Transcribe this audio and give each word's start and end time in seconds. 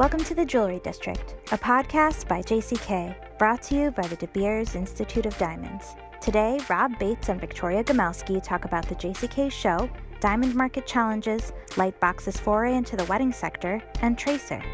Welcome 0.00 0.24
to 0.24 0.34
the 0.34 0.46
Jewelry 0.46 0.80
District, 0.82 1.34
a 1.52 1.58
podcast 1.58 2.26
by 2.26 2.40
JCK, 2.40 3.38
brought 3.38 3.62
to 3.64 3.74
you 3.74 3.90
by 3.90 4.06
the 4.06 4.16
De 4.16 4.28
Beers 4.28 4.74
Institute 4.74 5.26
of 5.26 5.36
Diamonds. 5.36 5.94
Today, 6.22 6.58
Rob 6.70 6.98
Bates 6.98 7.28
and 7.28 7.38
Victoria 7.38 7.84
Gomelsky 7.84 8.42
talk 8.42 8.64
about 8.64 8.88
the 8.88 8.94
JCK 8.94 9.52
show, 9.52 9.90
diamond 10.18 10.54
market 10.54 10.86
challenges, 10.86 11.52
Lightbox's 11.72 12.40
foray 12.40 12.76
into 12.76 12.96
the 12.96 13.04
wedding 13.04 13.30
sector, 13.30 13.82
and 14.00 14.16
Tracr. 14.16 14.64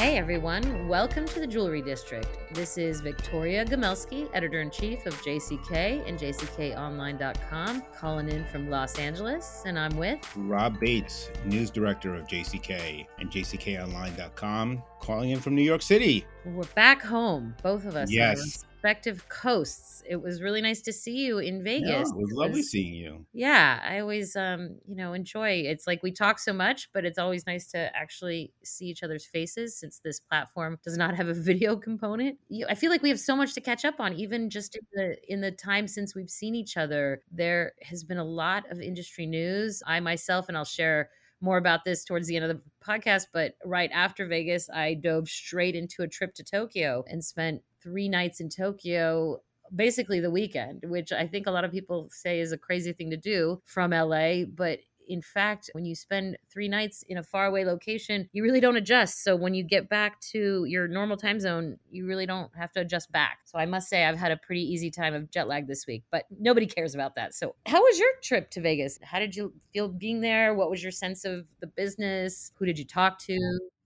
Hey 0.00 0.16
everyone, 0.16 0.88
welcome 0.88 1.26
to 1.26 1.40
the 1.40 1.46
Jewelry 1.46 1.82
District. 1.82 2.26
This 2.54 2.78
is 2.78 3.02
Victoria 3.02 3.66
Gomelsky, 3.66 4.30
editor 4.32 4.62
in 4.62 4.70
chief 4.70 5.04
of 5.04 5.12
JCK 5.16 6.08
and 6.08 6.18
JCKOnline.com, 6.18 7.82
calling 7.94 8.30
in 8.30 8.46
from 8.46 8.70
Los 8.70 8.98
Angeles, 8.98 9.62
and 9.66 9.78
I'm 9.78 9.94
with 9.98 10.18
Rob 10.36 10.80
Bates, 10.80 11.28
news 11.44 11.70
director 11.70 12.14
of 12.14 12.26
JCK 12.26 13.08
and 13.18 13.30
JCKOnline.com, 13.30 14.82
calling 15.00 15.30
in 15.32 15.38
from 15.38 15.54
New 15.54 15.60
York 15.60 15.82
City. 15.82 16.24
We're 16.46 16.64
back 16.74 17.02
home, 17.02 17.54
both 17.62 17.84
of 17.84 17.94
us. 17.94 18.10
Yes 18.10 18.64
respective 18.80 19.28
coasts. 19.28 20.02
It 20.08 20.16
was 20.16 20.40
really 20.40 20.62
nice 20.62 20.80
to 20.82 20.92
see 20.92 21.18
you 21.18 21.38
in 21.38 21.62
Vegas. 21.62 21.88
Yeah, 21.88 22.00
it 22.00 22.16
was 22.16 22.32
lovely 22.32 22.62
seeing 22.62 22.94
you. 22.94 23.26
Yeah, 23.34 23.78
I 23.84 23.98
always 23.98 24.34
um, 24.36 24.78
you 24.86 24.96
know, 24.96 25.12
enjoy. 25.12 25.64
It's 25.66 25.86
like 25.86 26.02
we 26.02 26.12
talk 26.12 26.38
so 26.38 26.54
much, 26.54 26.88
but 26.94 27.04
it's 27.04 27.18
always 27.18 27.46
nice 27.46 27.66
to 27.72 27.94
actually 27.94 28.54
see 28.64 28.86
each 28.86 29.02
other's 29.02 29.26
faces 29.26 29.78
since 29.78 30.00
this 30.02 30.18
platform 30.18 30.78
does 30.82 30.96
not 30.96 31.14
have 31.14 31.28
a 31.28 31.34
video 31.50 31.76
component. 31.76 32.38
I 32.68 32.74
feel 32.74 32.90
like 32.90 33.02
we 33.02 33.10
have 33.10 33.20
so 33.20 33.36
much 33.36 33.52
to 33.54 33.60
catch 33.60 33.84
up 33.84 34.00
on 34.00 34.14
even 34.14 34.48
just 34.48 34.76
in 34.76 34.82
the 34.94 35.16
in 35.28 35.40
the 35.42 35.50
time 35.50 35.86
since 35.86 36.14
we've 36.14 36.30
seen 36.30 36.54
each 36.54 36.78
other. 36.78 37.22
There 37.30 37.72
has 37.82 38.02
been 38.02 38.18
a 38.18 38.24
lot 38.24 38.70
of 38.70 38.80
industry 38.80 39.26
news. 39.26 39.82
I 39.86 40.00
myself 40.00 40.48
and 40.48 40.56
I'll 40.56 40.64
share 40.64 41.10
more 41.42 41.58
about 41.58 41.84
this 41.84 42.04
towards 42.04 42.28
the 42.28 42.36
end 42.36 42.44
of 42.44 42.56
the 42.56 42.62
podcast, 42.86 43.26
but 43.32 43.54
right 43.64 43.90
after 43.92 44.26
Vegas, 44.26 44.68
I 44.70 44.94
dove 44.94 45.28
straight 45.28 45.74
into 45.74 46.02
a 46.02 46.08
trip 46.08 46.34
to 46.34 46.44
Tokyo 46.44 47.04
and 47.08 47.24
spent 47.24 47.62
three 47.82 48.08
nights 48.08 48.40
in 48.40 48.48
Tokyo 48.48 49.40
basically 49.74 50.18
the 50.20 50.30
weekend, 50.30 50.84
which 50.86 51.12
I 51.12 51.26
think 51.26 51.46
a 51.46 51.50
lot 51.50 51.64
of 51.64 51.70
people 51.70 52.08
say 52.10 52.40
is 52.40 52.50
a 52.50 52.58
crazy 52.58 52.92
thing 52.92 53.10
to 53.10 53.16
do 53.16 53.62
from 53.64 53.92
LA, 53.92 54.44
but 54.44 54.80
in 55.10 55.20
fact, 55.20 55.70
when 55.72 55.84
you 55.84 55.96
spend 55.96 56.38
three 56.48 56.68
nights 56.68 57.02
in 57.08 57.18
a 57.18 57.22
faraway 57.22 57.64
location, 57.64 58.28
you 58.32 58.44
really 58.44 58.60
don't 58.60 58.76
adjust. 58.76 59.24
So 59.24 59.34
when 59.34 59.54
you 59.54 59.64
get 59.64 59.88
back 59.88 60.20
to 60.32 60.64
your 60.66 60.86
normal 60.86 61.16
time 61.16 61.40
zone, 61.40 61.78
you 61.90 62.06
really 62.06 62.26
don't 62.26 62.50
have 62.56 62.70
to 62.72 62.80
adjust 62.80 63.10
back. 63.10 63.38
So 63.44 63.58
I 63.58 63.66
must 63.66 63.88
say, 63.88 64.04
I've 64.04 64.16
had 64.16 64.30
a 64.30 64.36
pretty 64.36 64.62
easy 64.62 64.88
time 64.88 65.12
of 65.12 65.28
jet 65.32 65.48
lag 65.48 65.66
this 65.66 65.84
week, 65.84 66.04
but 66.12 66.26
nobody 66.38 66.66
cares 66.66 66.94
about 66.94 67.16
that. 67.16 67.34
So, 67.34 67.56
how 67.66 67.82
was 67.82 67.98
your 67.98 68.08
trip 68.22 68.50
to 68.52 68.60
Vegas? 68.60 69.00
How 69.02 69.18
did 69.18 69.34
you 69.34 69.52
feel 69.72 69.88
being 69.88 70.20
there? 70.20 70.54
What 70.54 70.70
was 70.70 70.80
your 70.80 70.92
sense 70.92 71.24
of 71.24 71.44
the 71.58 71.66
business? 71.66 72.52
Who 72.58 72.64
did 72.64 72.78
you 72.78 72.84
talk 72.84 73.18
to? 73.20 73.36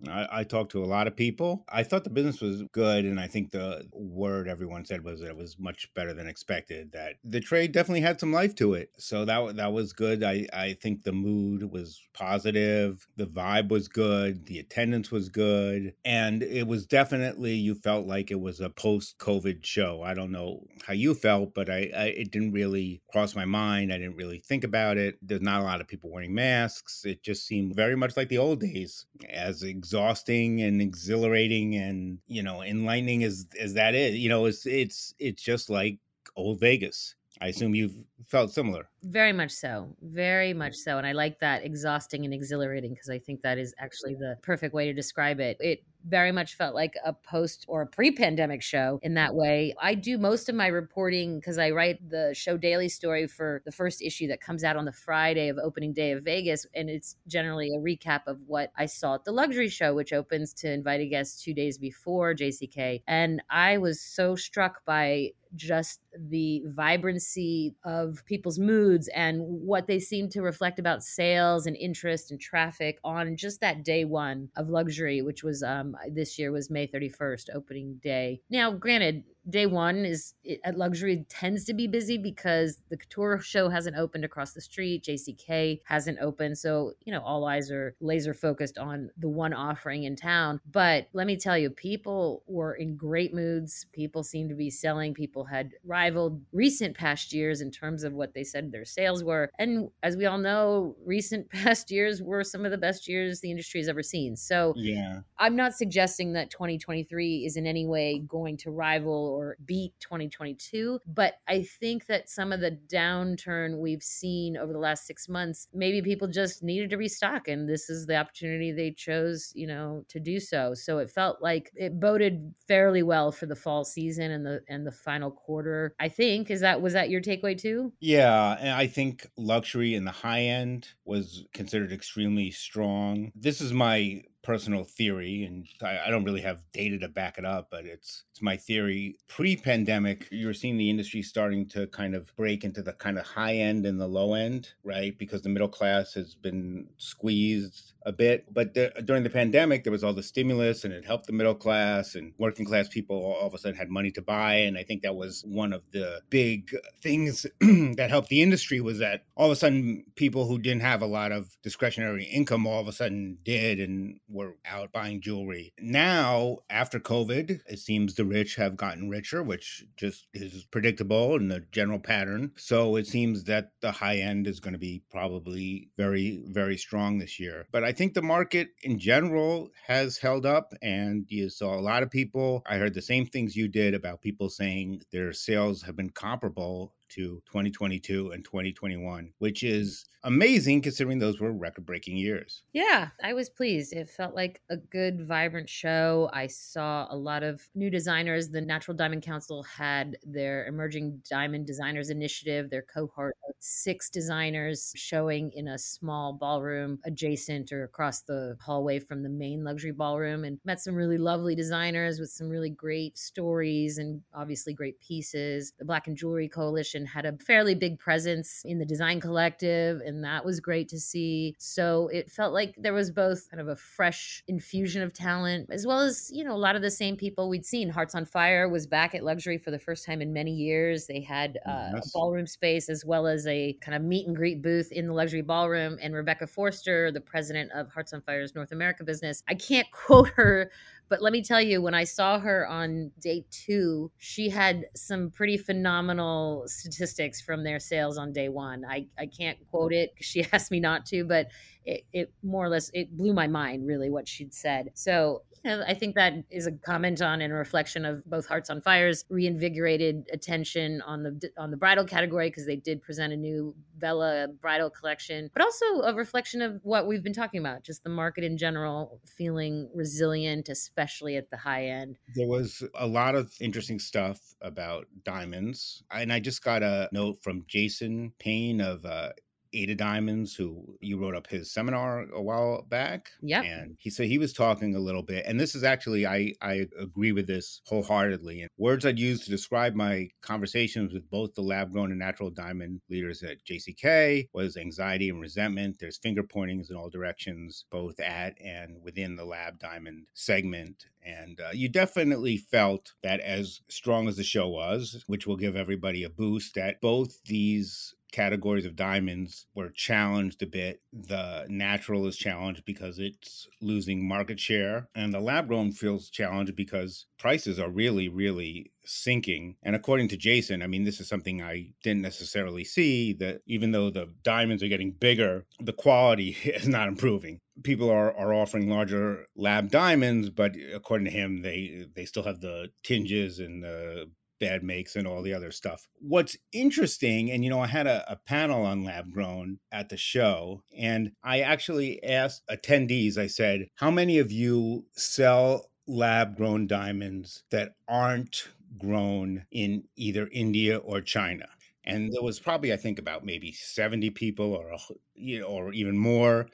I, 0.09 0.29
I, 0.41 0.45
talked 0.45 0.73
to 0.73 0.85
a 0.85 0.87
lot 0.87 1.07
of 1.07 1.17
people. 1.17 1.65
I 1.69 1.83
thought 1.83 2.05
the 2.05 2.11
business 2.11 2.41
was 2.41 2.63
good, 2.73 3.05
and 3.05 3.19
I 3.19 3.27
think 3.27 3.51
the 3.51 3.87
word 3.93 4.49
everyone 4.49 4.85
said 4.85 5.05
was 5.05 5.21
that 5.21 5.29
it 5.29 5.37
was 5.37 5.59
much 5.59 5.93
better 5.95 6.13
than 6.13 6.27
expected. 6.27 6.93
That 6.93 7.15
the 7.25 7.41
trade 7.41 7.73
definitely 7.73 8.01
had 8.01 8.21
some 8.21 8.33
life 8.33 8.55
to 8.57 8.75
it, 8.75 8.91
so 8.99 9.25
that 9.25 9.57
that 9.57 9.73
was 9.73 9.93
good. 9.93 10.23
I 10.23 10.47
I 10.53 10.75
think 10.75 11.03
the 11.03 11.13
mood 11.13 11.71
was 11.71 12.01
positive, 12.13 13.07
the 13.17 13.27
vibe 13.27 13.69
was 13.69 13.89
good, 13.89 14.47
the 14.47 14.59
attendance 14.59 15.11
was 15.11 15.29
good, 15.29 15.95
and 16.05 16.43
it 16.43 16.67
was 16.67 16.87
definitely 16.87 17.55
you 17.55 17.75
felt 17.75 18.07
like 18.07 18.31
it 18.31 18.41
was 18.41 18.61
a 18.61 18.71
post-COVID 18.71 19.65
show. 19.65 20.03
I 20.03 20.15
don't 20.15 20.33
know 20.33 20.67
how 20.87 20.93
you 20.93 21.15
felt, 21.15 21.55
but 21.55 21.71
I, 21.71 21.91
I 21.97 22.05
it 22.17 22.31
didn't 22.31 22.53
really 22.53 23.03
cross 23.11 23.35
my 23.35 23.45
mind. 23.45 23.93
I 23.93 23.99
didn't 23.99 24.17
really 24.17 24.41
think 24.41 24.65
about 24.65 24.97
it. 24.97 25.17
There's 25.23 25.41
not 25.41 25.61
a 25.61 25.65
lot 25.65 25.81
of 25.81 25.89
people 25.89 26.11
wearing 26.11 26.35
masks. 26.35 27.05
It 27.05 27.23
just 27.23 27.47
seemed 27.47 27.75
very 27.75 27.97
much 27.97 28.17
like 28.17 28.29
the 28.29 28.39
old 28.39 28.61
days, 28.61 29.07
as 29.31 29.63
exhausting 29.85 30.63
and 30.63 30.81
exhilarating 30.81 31.75
and 31.77 32.19
you 32.27 32.43
know 32.43 32.63
enlightening 32.63 33.23
as 33.23 33.47
as 33.61 33.75
that 33.75 33.95
is 33.95 34.17
you 34.17 34.31
know 34.31 34.47
it's 34.47 34.65
it's 34.65 35.15
it's 35.19 35.43
just 35.43 35.69
like 35.69 35.99
old 36.37 36.59
vegas. 36.59 37.15
I 37.41 37.49
assume 37.49 37.75
you've 37.75 37.97
felt 38.27 38.51
similar 38.51 38.89
very 39.05 39.33
much 39.33 39.51
so 39.51 39.95
very 40.03 40.53
much 40.53 40.75
so 40.75 40.99
and 40.99 41.07
i 41.07 41.13
like 41.13 41.39
that 41.41 41.65
exhausting 41.65 42.25
and 42.25 42.35
exhilarating 42.35 42.93
because 42.93 43.11
i 43.11 43.19
think 43.19 43.43
that 43.43 43.59
is 43.59 43.75
actually 43.79 44.15
the 44.15 44.37
perfect 44.43 44.75
way 44.75 44.87
to 44.87 44.93
describe 44.93 45.41
it 45.41 45.57
it 45.61 45.85
very 46.05 46.33
much 46.33 46.55
felt 46.55 46.75
like 46.75 46.95
a 47.05 47.13
post 47.13 47.65
or 47.69 47.83
a 47.83 47.87
pre-pandemic 47.87 48.63
show 48.63 48.99
in 49.03 49.15
that 49.15 49.35
way. 49.35 49.75
I 49.81 49.95
do 49.95 50.19
most 50.19 50.49
of 50.49 50.55
my 50.55 50.67
reporting 50.67 51.39
because 51.39 51.59
I 51.59 51.71
write 51.71 52.09
the 52.09 52.35
show 52.35 52.57
daily 52.57 52.89
story 52.89 53.27
for 53.27 53.63
the 53.65 53.73
first 53.73 54.03
issue 54.03 54.29
that 54.29 54.41
comes 54.41 54.65
out 54.65 54.77
on 54.77 54.85
the 54.85 54.93
Friday 54.93 55.49
of 55.49 55.59
opening 55.59 55.93
day 55.93 56.13
of 56.13 56.23
Vegas, 56.23 56.67
and 56.75 56.91
it's 56.91 57.17
generally 57.27 57.71
a 57.75 57.79
recap 57.79 58.23
of 58.27 58.39
what 58.47 58.71
I 58.77 58.87
saw 58.87 59.15
at 59.15 59.25
the 59.25 59.33
luxury 59.33 59.69
show, 59.69 59.95
which 59.95 60.13
opens 60.13 60.53
to 60.55 60.71
invited 60.71 61.07
guests 61.07 61.43
two 61.43 61.55
days 61.55 61.79
before 61.79 62.35
JCK. 62.35 63.03
And 63.07 63.43
I 63.51 63.79
was 63.79 64.01
so 64.01 64.37
struck 64.37 64.85
by 64.85 65.31
just 65.57 66.01
the 66.19 66.63
vibrancy 66.67 67.75
of 67.85 68.25
people's 68.27 68.59
moods 68.59 68.94
and 69.15 69.41
what 69.43 69.87
they 69.87 69.99
seem 69.99 70.29
to 70.31 70.43
reflect 70.43 70.79
about 70.79 71.03
sales 71.03 71.67
and 71.67 71.77
interest 71.77 72.31
and 72.31 72.41
traffic 72.41 72.99
on 73.05 73.37
just 73.37 73.61
that 73.61 73.85
day 73.85 74.05
one 74.05 74.49
of 74.57 74.69
luxury, 74.69 75.23
which 75.23 75.43
was 75.43 75.63
um, 75.63 75.97
this 76.11 76.39
year 76.39 76.53
was 76.53 76.71
May 76.71 76.87
31st, 76.87 77.55
opening 77.55 78.01
day. 78.03 78.41
Now, 78.51 78.71
granted, 78.73 79.25
day 79.49 79.67
one 79.67 80.05
is 80.05 80.35
at 80.65 80.77
luxury 80.77 81.25
tends 81.29 81.65
to 81.65 81.75
be 81.75 81.87
busy 81.87 82.19
because 82.19 82.79
the 82.89 82.97
couture 82.97 83.39
show 83.41 83.69
hasn't 83.69 83.97
opened 83.97 84.25
across 84.25 84.53
the 84.53 84.61
street. 84.61 85.05
Jck 85.05 85.81
hasn't 85.85 86.19
opened. 86.21 86.59
So 86.59 86.93
you 87.05 87.13
know 87.13 87.21
all 87.21 87.45
eyes 87.47 87.71
are 87.71 87.95
laser 88.01 88.35
focused 88.35 88.79
on 88.79 89.11
the 89.19 89.29
one 89.29 89.53
offering 89.53 90.05
in 90.05 90.17
town. 90.17 90.61
But 90.71 91.09
let 91.13 91.27
me 91.27 91.37
tell 91.37 91.59
you 91.59 91.71
people 91.71 92.43
were 92.47 92.75
in 92.75 92.97
great 92.97 93.35
moods. 93.35 93.87
People 93.93 94.23
seemed 94.23 94.51
to 94.51 94.57
be 94.57 94.71
selling. 94.71 95.15
People 95.15 95.45
had 95.45 95.73
rivaled 95.85 96.41
recent 96.53 96.97
past 96.97 97.33
years 97.33 97.61
in 97.61 97.71
terms 97.71 98.05
of 98.05 98.13
what 98.13 98.35
they 98.35 98.45
said 98.45 98.73
their 98.73 98.85
sales 98.85 99.23
were. 99.23 99.51
And 99.59 99.91
as 100.03 100.17
we 100.17 100.27
all 100.27 100.39
know 100.39 100.97
recent 101.05 101.51
past 101.51 101.91
years 101.91 102.23
were 102.23 102.45
some 102.45 102.65
of 102.65 102.71
the 102.71 102.79
best 102.79 103.09
years 103.09 103.41
the 103.41 103.51
industry 103.51 103.81
has 103.81 103.89
ever 103.89 104.03
seen. 104.03 104.37
So 104.37 104.75
yeah. 104.77 105.21
I'm 105.39 105.57
not 105.57 105.75
suggesting 105.75 106.33
that 106.35 106.51
2023 106.51 107.45
is 107.45 107.57
in 107.57 107.67
any 107.67 107.87
way 107.87 108.23
going 108.27 108.57
to 108.59 108.71
rival 108.71 109.34
or 109.35 109.57
beat 109.65 109.93
2022. 110.01 111.01
But 111.07 111.35
I 111.49 111.63
think 111.63 112.07
that 112.07 112.29
some 112.29 112.53
of 112.53 112.61
the 112.61 112.79
downturn 112.89 113.79
we've 113.79 114.03
seen 114.03 114.57
over 114.57 114.73
the 114.73 114.79
last 114.79 115.07
six 115.07 115.29
months, 115.29 115.69
maybe 115.73 116.03
people 116.03 116.29
just 116.29 116.63
needed 116.63 116.91
to 116.91 116.97
restock, 116.97 117.49
and 117.49 117.69
this 117.69 117.91
is 117.91 118.07
the 118.07 118.17
opportunity 118.17 118.73
they 118.73 118.91
chose, 118.91 119.53
you 119.55 119.67
know, 119.67 120.05
to 120.09 120.21
do 120.21 120.41
so. 120.41 120.75
So 120.75 120.99
it 120.99 121.11
felt 121.11 121.43
like 121.43 121.71
it 121.75 122.01
boded 122.01 122.55
fairly 122.67 123.03
well 123.03 123.33
for 123.33 123.47
the 123.47 123.57
fall 123.57 123.85
season 123.85 124.31
and 124.31 124.45
the 124.45 124.61
and 124.69 124.87
the 124.87 124.93
final 124.93 125.31
quarter. 125.31 125.95
I 125.99 126.09
think 126.09 126.51
is 126.51 126.61
that 126.61 126.81
was 126.81 126.93
that 126.93 127.11
your 127.11 127.21
takeaway 127.21 127.59
too? 127.59 127.93
Yeah, 128.01 128.57
and 128.61 128.71
I 128.71 128.87
think 128.87 129.27
luxury 129.37 129.95
in 129.95 130.05
the 130.05 130.11
high 130.11 130.43
end 130.43 130.89
was 131.05 131.45
considered 131.53 131.93
extremely 131.93 132.51
strong. 132.51 133.33
This 133.35 133.61
is 133.61 133.73
my 133.73 134.23
personal 134.45 134.85
theory, 134.85 135.45
and 135.45 135.67
I, 135.83 136.07
I, 136.07 136.11
don't 136.11 136.25
really 136.25 136.43
have 136.43 136.63
data 136.73 136.99
to 136.99 137.09
back 137.09 137.39
it 137.39 137.45
up, 137.45 137.69
but 137.71 137.87
it's 137.87 138.25
it's 138.31 138.43
my 138.43 138.57
theory. 138.57 139.17
Pre-pandemic, 139.27 140.29
you 140.31 140.47
were 140.47 140.55
seeing 140.55 140.77
the 140.77 140.91
industry 140.91 141.23
starting 141.23 141.67
to 141.71 141.87
kind 141.89 142.15
of 142.15 142.35
break 142.37 142.63
into 142.63 142.83
the 142.83 142.93
kind 142.93 143.19
of 143.19 143.25
high 143.25 143.57
end 143.57 143.87
and 143.87 144.01
the 144.01 144.07
low 144.07 144.35
end, 144.35 144.69
right? 144.85 145.19
Because 145.19 145.43
the 145.43 145.49
middle 145.49 145.69
class 145.69 146.13
has 146.15 146.35
been 146.35 146.87
squeezed 146.99 147.94
a 148.05 148.13
bit. 148.13 148.53
But 148.53 148.75
the, 148.75 148.93
during 149.05 149.23
the 149.23 149.31
pandemic, 149.31 149.85
there 149.85 149.93
was 149.93 150.05
all 150.05 150.13
the 150.13 150.23
stimulus, 150.23 150.85
and 150.85 150.93
it 150.93 151.05
helped 151.05 151.27
the 151.27 151.33
middle 151.33 151.55
class 151.55 152.15
and 152.15 152.33
working 152.39 152.65
class 152.65 152.89
people. 152.89 153.17
All 153.17 153.47
of 153.47 153.55
a 153.55 153.59
sudden, 153.59 153.77
had 153.77 153.91
money 153.91 154.11
to 154.13 154.23
buy, 154.23 154.55
and 154.55 154.77
I 154.77 154.83
think 154.83 155.03
that 155.03 155.15
was 155.15 155.43
one 155.47 155.73
of 155.73 155.83
the 155.93 156.21
big 156.31 156.71
things 157.03 157.47
that 157.61 158.11
helped 158.11 158.29
the 158.29 158.43
industry 158.43 158.81
was 158.81 158.99
that 158.99 159.25
all 159.37 159.47
of 159.47 159.53
a 159.53 159.57
sudden 159.57 160.05
people 160.15 160.47
who 160.47 160.59
didn't 160.59 160.83
have 160.83 161.03
a 161.03 161.07
lot 161.07 161.33
of 161.33 161.57
discretionary 161.63 162.25
income 162.25 162.67
all 162.67 162.81
of 162.81 162.89
a 162.89 162.93
sudden 162.93 163.39
did 163.45 163.81
and 163.81 164.19
were 164.29 164.57
out 164.67 164.93
buying 164.93 165.21
jewelry. 165.21 165.73
Now, 165.81 166.59
after 166.71 167.01
COVID, 167.01 167.61
it 167.67 167.79
seems 167.79 168.15
the 168.15 168.25
rich 168.25 168.57
have 168.57 168.77
gotten 168.77 169.09
richer, 169.09 169.43
which 169.43 169.85
just 169.97 170.27
is 170.35 170.65
predictable 170.71 171.37
in 171.37 171.49
the 171.49 171.65
general 171.73 171.99
pattern. 171.99 172.53
So 172.57 172.97
it 172.97 173.07
seems 173.07 173.45
that 173.45 173.73
the 173.81 173.93
high 173.93 174.19
end 174.19 174.47
is 174.47 174.61
going 174.61 174.73
to 174.73 174.79
be 174.79 175.03
probably 175.11 175.91
very, 175.97 176.43
very 176.47 176.77
strong 176.77 177.19
this 177.19 177.41
year. 177.41 177.67
But 177.73 177.85
I 177.85 177.93
think 177.95 178.15
the 178.15 178.23
market 178.23 178.69
in 178.83 178.99
general 178.99 179.71
has 179.87 180.19
held 180.19 180.45
up, 180.45 180.75
and 180.83 181.25
you 181.29 181.49
saw 181.49 181.75
a 181.75 181.81
lot 181.81 182.03
of 182.03 182.11
people. 182.11 182.63
I 182.67 182.77
heard 182.77 182.95
the 182.95 183.03
same 183.03 183.27
things 183.27 183.57
you 183.57 183.69
did 183.69 183.95
about 183.95 184.21
people 184.21 184.51
saying 184.51 185.03
their 185.13 185.33
sales 185.33 185.83
have 185.83 185.97
been 185.97 186.11
comparable 186.11 186.93
to 187.11 187.43
2022 187.47 188.31
and 188.31 188.45
2021, 188.45 189.33
which 189.39 189.61
mm. 189.61 189.71
is 189.71 190.05
amazing 190.25 190.81
considering 190.81 191.19
those 191.19 191.39
were 191.39 191.53
record 191.53 191.85
breaking 191.85 192.17
years. 192.17 192.63
Yeah, 192.73 193.09
I 193.23 193.35
was 193.35 193.51
pleased. 193.51 193.93
It 193.93 194.09
felt 194.09 194.35
like 194.35 194.63
a 194.71 194.77
good, 194.77 195.27
vibrant 195.27 195.69
show. 195.69 196.31
I 196.33 196.47
saw 196.47 197.07
a 197.11 197.17
lot 197.17 197.43
of 197.43 197.61
new 197.75 197.91
designers. 197.91 198.49
The 198.49 198.61
Natural 198.61 198.97
Diamond 198.97 199.23
Council 199.23 199.63
had 199.63 200.17
their 200.25 200.67
Emerging 200.67 201.21
Diamond 201.29 201.67
Designers 201.67 202.11
Initiative, 202.11 202.71
their 202.71 202.83
cohort 202.83 203.37
of 203.49 203.55
six 203.61 204.09
designers 204.09 204.93
showing 204.97 205.53
in 205.53 205.69
a 205.69 205.79
small 205.79 206.33
ballroom 206.33 206.99
adjacent 207.05 207.71
or 207.71 207.85
across 207.85 208.23
the 208.23 208.57
hallway 208.61 208.99
from 208.99 209.23
the 209.23 209.29
main 209.29 209.63
luxury 209.63 209.93
ballroom 209.93 210.45
and 210.45 210.59
met 210.65 210.81
some 210.81 210.95
really 210.95 211.19
lovely 211.19 211.55
designers 211.55 212.19
with 212.19 212.31
some 212.31 212.49
really 212.49 212.71
great 212.71 213.19
stories 213.19 213.99
and 213.99 214.23
obviously 214.35 214.73
great 214.73 214.99
pieces. 215.01 215.73
The 215.79 215.85
Black 215.85 216.09
in 216.09 216.17
Jewelry 216.17 216.49
Coalition 216.49 216.94
had 217.07 217.27
a 217.27 217.37
fairly 217.45 217.75
big 217.75 217.99
presence 217.99 218.63
in 218.65 218.79
the 218.79 218.87
design 218.87 219.21
collective 219.21 220.01
and 220.05 220.15
and 220.15 220.25
that 220.25 220.45
was 220.45 220.61
great 220.61 220.89
to 220.89 220.99
see. 220.99 221.55
So 221.59 222.09
it 222.13 222.31
felt 222.31 222.55
like 222.55 222.75
there 222.79 222.93
was 222.93 223.11
both 223.11 223.51
kind 223.51 223.61
of 223.61 223.69
a 223.69 223.77
fresh 223.77 224.43
infusion 224.47 225.03
of 225.03 225.13
talent, 225.13 225.69
as 225.71 225.87
well 225.87 226.01
as, 226.01 226.31
you 226.33 226.45
know, 226.45 226.55
a 226.55 226.57
lot 226.57 226.77
of 226.77 226.83
the 226.83 226.91
same 226.91 227.17
people 227.17 227.49
we'd 227.49 227.67
seen. 227.67 227.91
Hearts 227.91 228.15
on 228.15 228.25
Fire 228.25 228.69
was 228.69 228.87
back 228.87 229.15
at 229.15 229.25
Luxury 229.25 229.59
for 229.59 229.71
the 229.71 229.79
first 229.79 230.07
time 230.07 230.23
in 230.23 230.33
many 230.33 230.53
years. 230.53 231.07
They 231.07 231.21
had 231.21 231.59
uh, 231.67 231.91
yes. 231.95 232.07
a 232.07 232.11
ballroom 232.15 232.47
space 232.47 232.89
as 232.89 233.05
well 233.05 233.27
as 233.27 233.47
a 233.47 233.75
kind 233.81 233.95
of 233.95 234.03
meet 234.03 234.27
and 234.27 234.37
greet 234.37 234.63
booth 234.63 234.93
in 234.93 235.09
the 235.09 235.13
Luxury 235.13 235.43
Ballroom. 235.43 235.99
And 236.01 236.15
Rebecca 236.15 236.47
Forster, 236.47 237.11
the 237.11 237.21
president 237.21 237.73
of 237.73 237.89
Hearts 237.89 238.13
on 238.13 238.23
Fire's 238.23 238.55
North 238.55 238.73
America 238.73 239.05
business, 239.05 239.43
I 239.49 239.55
can't 239.55 239.91
quote 239.93 240.29
her 240.37 240.71
but 241.09 241.23
let 241.23 241.33
me 241.33 241.43
tell 241.43 241.61
you, 241.61 241.83
when 241.83 241.95
I 241.95 242.05
saw 242.05 242.39
her 242.39 242.67
on 242.67 243.13
day 243.21 243.45
two, 243.51 244.11
she 244.19 244.49
had 244.49 244.87
some 244.95 245.31
pretty 245.31 245.57
phenomenal 245.57 246.65
statistics 246.67 247.41
from 247.41 247.65
their 247.65 247.79
sales 247.79 248.19
on 248.19 248.33
day 248.33 248.49
one. 248.49 248.85
I, 248.85 249.09
I 249.19 249.27
can't 249.27 249.59
quote 249.71 249.93
it 249.93 250.13
she 250.21 250.45
asked 250.53 250.71
me 250.71 250.81
not 250.81 251.07
to, 251.07 251.25
but 251.25 251.49
it, 251.85 252.05
it 252.13 252.33
more 252.43 252.65
or 252.65 252.69
less 252.69 252.91
it 252.95 253.17
blew 253.17 253.33
my 253.33 253.47
mind 253.47 253.87
really 253.87 254.11
what 254.11 254.29
she'd 254.29 254.55
said. 254.55 254.91
So 254.95 255.43
I 255.67 255.95
think 255.95 256.15
that 256.17 256.35
is 256.51 256.67
a 256.67 256.73
comment 256.73 257.23
on 257.23 257.41
and 257.41 257.51
a 257.51 257.57
reflection 257.57 258.05
of 258.05 258.23
both 258.27 258.47
Hearts 258.47 258.69
on 258.69 258.83
Fire's 258.83 259.25
reinvigorated 259.31 260.29
attention 260.31 261.01
on 261.03 261.23
the 261.23 261.51
on 261.57 261.71
the 261.71 261.77
bridal 261.79 262.05
category 262.05 262.51
because 262.51 262.67
they 262.67 262.77
did 262.77 263.01
present 263.03 263.33
a 263.33 263.37
new 263.37 263.75
Vela 263.97 264.49
bridal 264.61 264.91
collection, 264.91 265.51
but 265.55 265.63
also 265.63 266.03
a 266.03 266.15
reflection 266.15 266.61
of 266.61 266.81
what 266.83 267.07
we've 267.07 267.23
been 267.23 267.33
talking 267.33 267.61
about, 267.61 267.83
just 267.83 268.05
the 268.05 268.11
market 268.11 268.45
in 268.45 268.59
general 268.59 269.21
feeling 269.25 269.89
resilient, 269.95 270.69
especially 270.69 271.37
at 271.37 271.49
the 271.51 271.57
high 271.57 271.87
end. 271.87 272.19
There 272.35 272.49
was 272.49 272.83
a 272.95 273.07
lot 273.07 273.35
of 273.35 273.51
interesting 273.59 273.99
stuff 273.99 274.41
about 274.61 275.07
diamonds, 275.25 276.03
and 276.11 276.31
I 276.31 276.41
just 276.41 276.63
got 276.63 276.83
a 276.83 277.09
note 277.11 277.39
from 277.43 277.65
Jason 277.67 278.33
Payne 278.39 278.83
of 278.83 279.07
uh, 279.07 279.31
Ada 279.75 279.95
Diamonds, 279.95 280.55
who 280.55 280.97
you 281.01 281.19
wrote 281.19 281.35
up 281.35 281.47
his 281.47 281.73
seminar 281.73 282.27
a 282.33 282.43
while 282.43 282.83
back. 282.89 283.31
Yeah. 283.43 283.63
And 283.63 283.97
he 283.99 284.11
said 284.11 284.27
he 284.27 284.39
was 284.39 284.53
talking 284.53 284.95
a 284.95 285.01
little 285.01 285.23
bit. 285.23 285.45
And 285.47 285.59
this 285.59 285.75
is 285.75 285.85
actually, 285.85 286.27
I, 286.27 286.55
I 286.63 286.87
agree 286.99 287.33
with 287.33 287.47
this 287.47 287.81
wholeheartedly. 287.87 288.63
And 288.63 288.71
words 288.77 289.05
I'd 289.05 289.19
use 289.19 289.41
to 289.45 289.51
describe 289.51 289.95
my 289.95 290.29
conversations 290.43 291.13
with 291.13 291.29
both 291.31 291.55
the 291.55 291.63
lab 291.63 291.93
grown 291.93 292.11
and 292.11 292.19
natural 292.19 292.51
diamond 292.51 293.01
leaders 293.11 293.43
at 293.43 293.65
JCK 293.65 294.49
was 294.53 294.77
anxiety 294.77 295.29
and 295.29 295.41
resentment. 295.41 295.97
There's 295.99 296.19
finger 296.19 296.43
pointings 296.43 296.91
in 296.91 296.97
all 296.97 297.11
directions, 297.11 297.85
both 297.91 298.21
at 298.21 298.57
and 298.63 299.03
within 299.03 299.37
the 299.37 299.45
lab 299.45 299.79
diamond 299.79 300.27
segment. 300.35 301.07
And 301.25 301.61
uh, 301.61 301.71
you 301.73 301.89
definitely 301.89 302.59
felt 302.59 303.15
that 303.23 303.41
as 303.41 303.81
strong 303.89 304.29
as 304.29 304.37
the 304.37 304.45
show 304.45 304.69
was, 304.69 305.25
which 305.27 305.47
will 305.47 305.57
give 305.57 305.75
everybody 305.75 306.25
a 306.25 306.29
boost, 306.29 306.75
that 306.75 307.01
both 307.01 307.43
these 307.45 308.15
categories 308.35 308.85
of 308.85 308.97
diamonds 308.97 309.67
were 309.77 309.91
challenged 309.91 310.61
a 310.61 310.67
bit. 310.67 311.01
The 311.13 311.67
natural 311.69 312.27
is 312.27 312.37
challenged 312.37 312.85
because 312.85 313.21
it's 313.21 313.69
losing 313.81 314.27
market 314.27 314.59
share, 314.59 315.09
and 315.15 315.33
the 315.33 315.39
lab 315.39 315.69
grown 315.69 315.93
feels 315.93 316.31
challenged 316.31 316.75
because 316.75 317.27
prices 317.39 317.79
are 317.79 317.89
really, 317.89 318.29
really 318.29 318.91
sinking. 319.05 319.77
And 319.85 319.95
according 319.95 320.29
to 320.29 320.37
Jason, 320.37 320.83
I 320.83 320.89
mean, 320.89 321.05
this 321.05 321.21
is 321.21 321.29
something 321.29 321.63
I 321.63 321.93
didn't 322.03 322.23
necessarily 322.23 322.83
see 322.83 323.35
that 323.35 323.61
even 323.67 323.93
though 323.93 324.11
the 324.11 324.33
diamonds 324.43 324.83
are 324.83 324.89
getting 324.89 325.13
bigger, 325.13 325.65
the 325.79 325.93
quality 325.93 326.57
is 326.65 326.89
not 326.89 327.07
improving. 327.07 327.61
People 327.85 328.11
are, 328.11 328.37
are 328.37 328.53
offering 328.53 328.91
larger 328.91 329.47
lab 329.57 329.91
diamonds, 329.91 330.51
but 330.51 330.75
according 330.93 331.27
to 331.27 331.31
him, 331.31 331.63
they 331.63 332.07
they 332.17 332.25
still 332.25 332.43
have 332.43 332.61
the 332.61 332.89
tinges 333.05 333.61
and 333.61 333.83
the 333.83 334.31
bad 334.65 334.83
makes 334.83 335.15
and 335.15 335.27
all 335.27 335.43
the 335.43 335.53
other 335.53 335.71
stuff. 335.71 336.09
What's 336.21 336.57
interesting, 336.73 337.51
and 337.51 337.63
you 337.63 337.69
know, 337.69 337.81
I 337.81 337.87
had 337.87 338.07
a, 338.07 338.25
a, 338.33 338.37
panel 338.37 338.85
on 338.85 339.05
lab 339.05 339.31
grown 339.31 339.79
at 339.93 340.09
the 340.09 340.17
show, 340.17 340.83
and 340.97 341.33
I 341.43 341.61
actually 341.61 342.23
asked 342.25 342.63
attendees, 342.71 343.37
I 343.37 343.47
said, 343.47 343.89
how 343.97 344.11
many 344.11 344.39
of 344.39 344.51
you 344.51 345.05
sell 345.13 345.91
lab 346.07 346.57
grown 346.57 346.87
diamonds 346.87 347.63
that 347.71 347.93
aren't 348.09 348.69
grown 348.97 349.67
in 349.71 350.05
either 350.17 350.49
India 350.51 350.97
or 350.97 351.21
China? 351.21 351.67
And 352.07 352.33
there 352.33 352.43
was 352.43 352.59
probably, 352.59 352.93
I 352.93 352.97
think, 352.97 353.19
about 353.19 353.45
maybe 353.45 353.73
70 353.73 354.31
people 354.31 354.73
or, 354.73 354.97
you 355.35 355.61
know, 355.61 355.67
or 355.67 355.93
even 355.93 356.17
more 356.17 356.69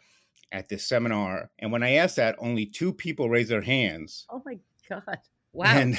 at 0.52 0.68
this 0.68 0.86
seminar. 0.86 1.50
And 1.58 1.72
when 1.72 1.82
I 1.82 1.94
asked 1.94 2.16
that, 2.16 2.36
only 2.38 2.66
two 2.66 2.92
people 2.92 3.28
raised 3.28 3.50
their 3.50 3.62
hands. 3.62 4.26
Oh 4.30 4.42
my 4.44 4.58
God. 4.88 5.18
Wow. 5.52 5.66
And 5.66 5.98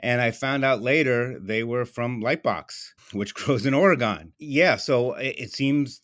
and 0.00 0.20
I 0.20 0.30
found 0.30 0.64
out 0.64 0.82
later 0.82 1.38
they 1.40 1.64
were 1.64 1.84
from 1.84 2.22
Lightbox, 2.22 2.92
which 3.12 3.34
grows 3.34 3.66
in 3.66 3.74
Oregon. 3.74 4.32
Yeah, 4.38 4.76
so 4.76 5.14
it, 5.14 5.52
seems, 5.52 6.00